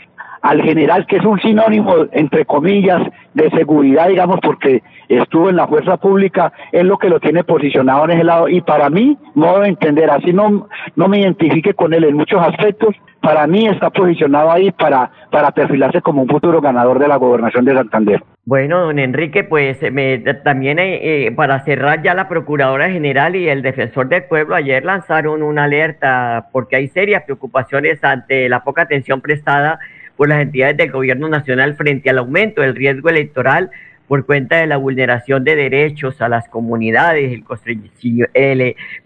al 0.42 0.62
general, 0.62 1.07
que 1.07 1.16
es 1.16 1.24
un 1.24 1.40
sinónimo, 1.40 1.94
entre 2.12 2.44
comillas, 2.44 3.03
de 3.35 3.50
seguridad, 3.50 4.09
digamos, 4.09 4.38
porque 4.42 4.83
estuvo 5.09 5.50
en 5.50 5.57
la 5.57 5.68
fuerza 5.68 5.96
pública, 5.98 6.53
es 6.72 6.85
lo 6.85 6.98
que 6.98 7.09
lo 7.09 7.20
tiene 7.20 7.44
posicionado 7.44 8.05
en 8.05 8.12
ese 8.12 8.24
lado. 8.24 8.48
Y 8.48 8.61
para 8.61 8.88
mí, 8.90 9.16
modo 9.35 9.61
de 9.61 9.68
entender, 9.68 10.11
así 10.11 10.33
no, 10.33 10.68
no 10.96 11.09
me 11.09 11.20
identifique 11.20 11.74
con 11.74 11.92
él 11.92 12.05
en 12.05 12.16
muchos 12.16 12.40
aspectos, 12.42 12.94
para 13.20 13.46
mí 13.46 13.66
está 13.66 13.90
posicionado 13.90 14.50
ahí 14.50 14.70
para, 14.72 15.11
para 15.31 15.50
perfilarse 15.50 16.00
como 16.00 16.22
un 16.22 16.29
futuro 16.29 16.61
ganador 16.61 16.98
de 16.98 17.09
la 17.09 17.16
gobernación 17.16 17.64
de 17.66 17.74
Santander. 17.74 18.22
Bueno, 18.46 18.81
don 18.81 18.98
Enrique, 18.98 19.44
pues 19.44 19.79
me, 19.92 20.18
también 20.18 20.79
eh, 20.79 21.26
eh, 21.26 21.33
para 21.33 21.62
cerrar 21.64 22.03
ya 22.03 22.14
la 22.14 22.29
Procuradora 22.29 22.90
General 22.90 23.37
y 23.37 23.48
el 23.48 23.61
Defensor 23.61 24.09
del 24.09 24.24
Pueblo 24.24 24.55
ayer 24.55 24.85
lanzaron 24.85 25.42
una 25.42 25.64
alerta 25.64 26.48
porque 26.50 26.76
hay 26.76 26.88
serias 26.88 27.24
preocupaciones 27.24 28.03
ante 28.03 28.48
la 28.48 28.64
poca 28.64 28.83
atención 28.83 29.20
prestada 29.20 29.79
por 30.20 30.28
las 30.28 30.42
entidades 30.42 30.76
del 30.76 30.90
gobierno 30.90 31.30
nacional 31.30 31.76
frente 31.76 32.11
al 32.11 32.18
aumento 32.18 32.61
del 32.61 32.76
riesgo 32.76 33.09
electoral 33.09 33.70
por 34.06 34.26
cuenta 34.26 34.59
de 34.59 34.66
la 34.66 34.76
vulneración 34.76 35.44
de 35.44 35.56
derechos 35.56 36.20
a 36.20 36.28
las 36.28 36.46
comunidades, 36.46 37.33
el 37.33 37.42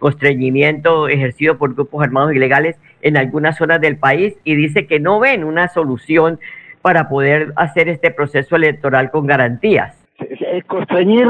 constreñimiento 0.00 1.06
ejercido 1.06 1.56
por 1.56 1.76
grupos 1.76 2.02
armados 2.02 2.34
ilegales 2.34 2.74
en 3.00 3.16
algunas 3.16 3.56
zonas 3.56 3.80
del 3.80 3.96
país 3.96 4.34
y 4.42 4.56
dice 4.56 4.88
que 4.88 4.98
no 4.98 5.20
ven 5.20 5.44
una 5.44 5.68
solución 5.68 6.40
para 6.82 7.08
poder 7.08 7.52
hacer 7.54 7.88
este 7.88 8.10
proceso 8.10 8.56
electoral 8.56 9.12
con 9.12 9.28
garantías. 9.28 9.96
El 10.18 10.64
constreñir 10.64 11.28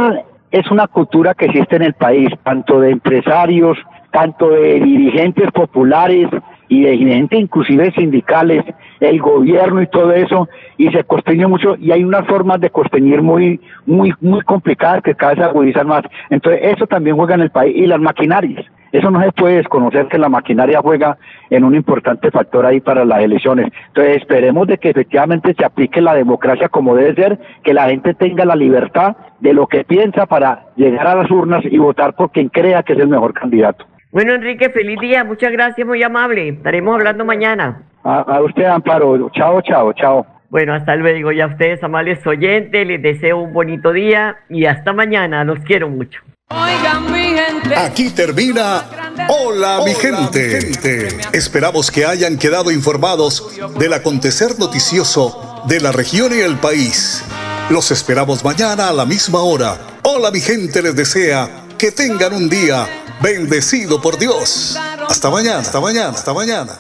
es 0.51 0.71
una 0.71 0.87
cultura 0.87 1.35
que 1.35 1.45
existe 1.45 1.77
en 1.77 1.83
el 1.83 1.93
país, 1.93 2.31
tanto 2.43 2.81
de 2.81 2.89
empresarios, 2.89 3.77
tanto 4.13 4.49
de 4.49 4.81
dirigentes 4.81 5.53
populares 5.53 6.31
y 6.75 6.83
de 6.83 6.91
dirigentes 6.91 7.39
inclusive 7.39 7.93
sindicales 7.93 8.65
el 9.01 9.21
gobierno 9.21 9.83
y 9.83 9.87
todo 9.87 10.13
eso, 10.13 10.49
y 10.77 10.89
se 10.91 11.05
costeña 11.05 11.47
mucho, 11.47 11.77
y 11.79 11.93
hay 11.93 12.03
unas 12.03 12.27
formas 12.27 12.61
de 12.61 12.71
costeñir 12.71 13.23
muy, 13.23 13.61
muy, 13.87 14.13
muy 14.21 14.41
complicadas 14.43 15.03
que 15.03 15.15
cada 15.15 15.35
vez 15.35 15.45
agudizan 15.45 15.87
más. 15.87 16.03
Entonces, 16.31 16.61
eso 16.65 16.87
también 16.87 17.17
juega 17.17 17.35
en 17.35 17.43
el 17.43 17.51
país, 17.51 17.77
y 17.77 17.87
las 17.87 18.01
maquinarias. 18.01 18.65
Eso 18.93 19.11
no 19.11 19.21
se 19.23 19.33
puede 19.33 19.57
desconocer 19.57 20.07
que 20.07 20.19
la 20.19 20.29
maquinaria 20.29 20.81
juega 20.81 21.19
en 21.51 21.65
un 21.65 21.75
importante 21.75 22.31
factor 22.31 22.65
ahí 22.65 22.81
para 22.81 23.05
las 23.05 23.23
elecciones. 23.23 23.73
Entonces 23.89 24.19
esperemos 24.19 24.69
de 24.69 24.79
que 24.79 24.91
efectivamente 24.91 25.53
se 25.59 25.65
aplique 25.65 26.01
la 26.01 26.15
democracia 26.15 26.69
como 26.69 26.95
debe 26.95 27.15
ser, 27.21 27.41
que 27.65 27.75
la 27.75 27.89
gente 27.89 28.15
tenga 28.15 28.45
la 28.45 28.55
libertad 28.55 29.17
de 29.41 29.53
lo 29.53 29.67
que 29.67 29.83
piensa 29.83 30.27
para 30.27 30.67
llegar 30.77 31.09
a 31.09 31.17
las 31.17 31.31
urnas 31.31 31.65
y 31.65 31.77
votar 31.77 32.15
por 32.15 32.31
quien 32.31 32.49
crea 32.49 32.85
que 32.85 32.93
es 32.93 33.01
el 33.01 33.09
mejor 33.09 33.35
candidato. 33.35 33.85
Bueno, 34.15 34.33
Enrique, 34.33 34.71
feliz 34.71 34.97
día. 35.01 35.25
Muchas 35.25 35.51
gracias, 35.51 35.85
muy 35.85 36.01
amable. 36.01 36.51
Estaremos 36.51 36.95
hablando 36.95 37.25
mañana. 37.25 37.83
A, 38.05 38.41
usted, 38.43 38.63
Amparo. 38.65 39.29
Chao, 39.31 39.61
chao, 39.61 39.93
chao. 39.93 40.25
Bueno, 40.51 40.73
hasta 40.73 40.95
luego. 40.95 41.33
Y 41.33 41.41
a 41.41 41.49
ustedes, 41.49 41.83
amables 41.83 42.25
oyentes, 42.25 42.87
les 42.87 43.03
deseo 43.03 43.39
un 43.39 43.53
bonito 43.53 43.93
día 43.93 44.37
y 44.49 44.67
hasta 44.67 44.93
mañana. 44.93 45.43
Los 45.43 45.59
quiero 45.65 45.89
mucho. 45.89 46.21
Oigan, 46.51 47.13
mi 47.13 47.37
gente. 47.37 47.75
Aquí 47.75 48.11
termina 48.11 48.85
Hola, 49.29 49.81
mi, 49.85 49.93
gente. 49.95 50.61
gente. 50.61 51.09
Esperamos 51.33 51.91
que 51.91 52.05
hayan 52.05 52.39
quedado 52.39 52.71
informados 52.71 53.61
del 53.81 53.95
acontecer 53.95 54.57
noticioso 54.61 55.65
de 55.67 55.81
la 55.81 55.91
región 55.91 56.31
y 56.33 56.41
el 56.41 56.55
país. 56.59 57.25
Los 57.69 57.91
esperamos 57.91 58.45
mañana 58.45 58.91
a 58.91 58.93
la 58.93 59.07
misma 59.07 59.41
hora. 59.41 59.77
Hola, 60.05 60.31
mi 60.31 60.39
gente 60.39 60.83
les 60.83 60.95
desea 60.95 61.64
que 61.79 61.91
tengan 61.91 62.33
un 62.35 62.49
día 62.49 62.89
bendecido 63.21 64.01
por 64.01 64.19
Dios. 64.19 64.77
Hasta 65.09 65.31
mañana, 65.31 65.59
hasta 65.59 65.81
mañana, 65.81 66.11
hasta 66.11 66.33
mañana. 66.33 66.79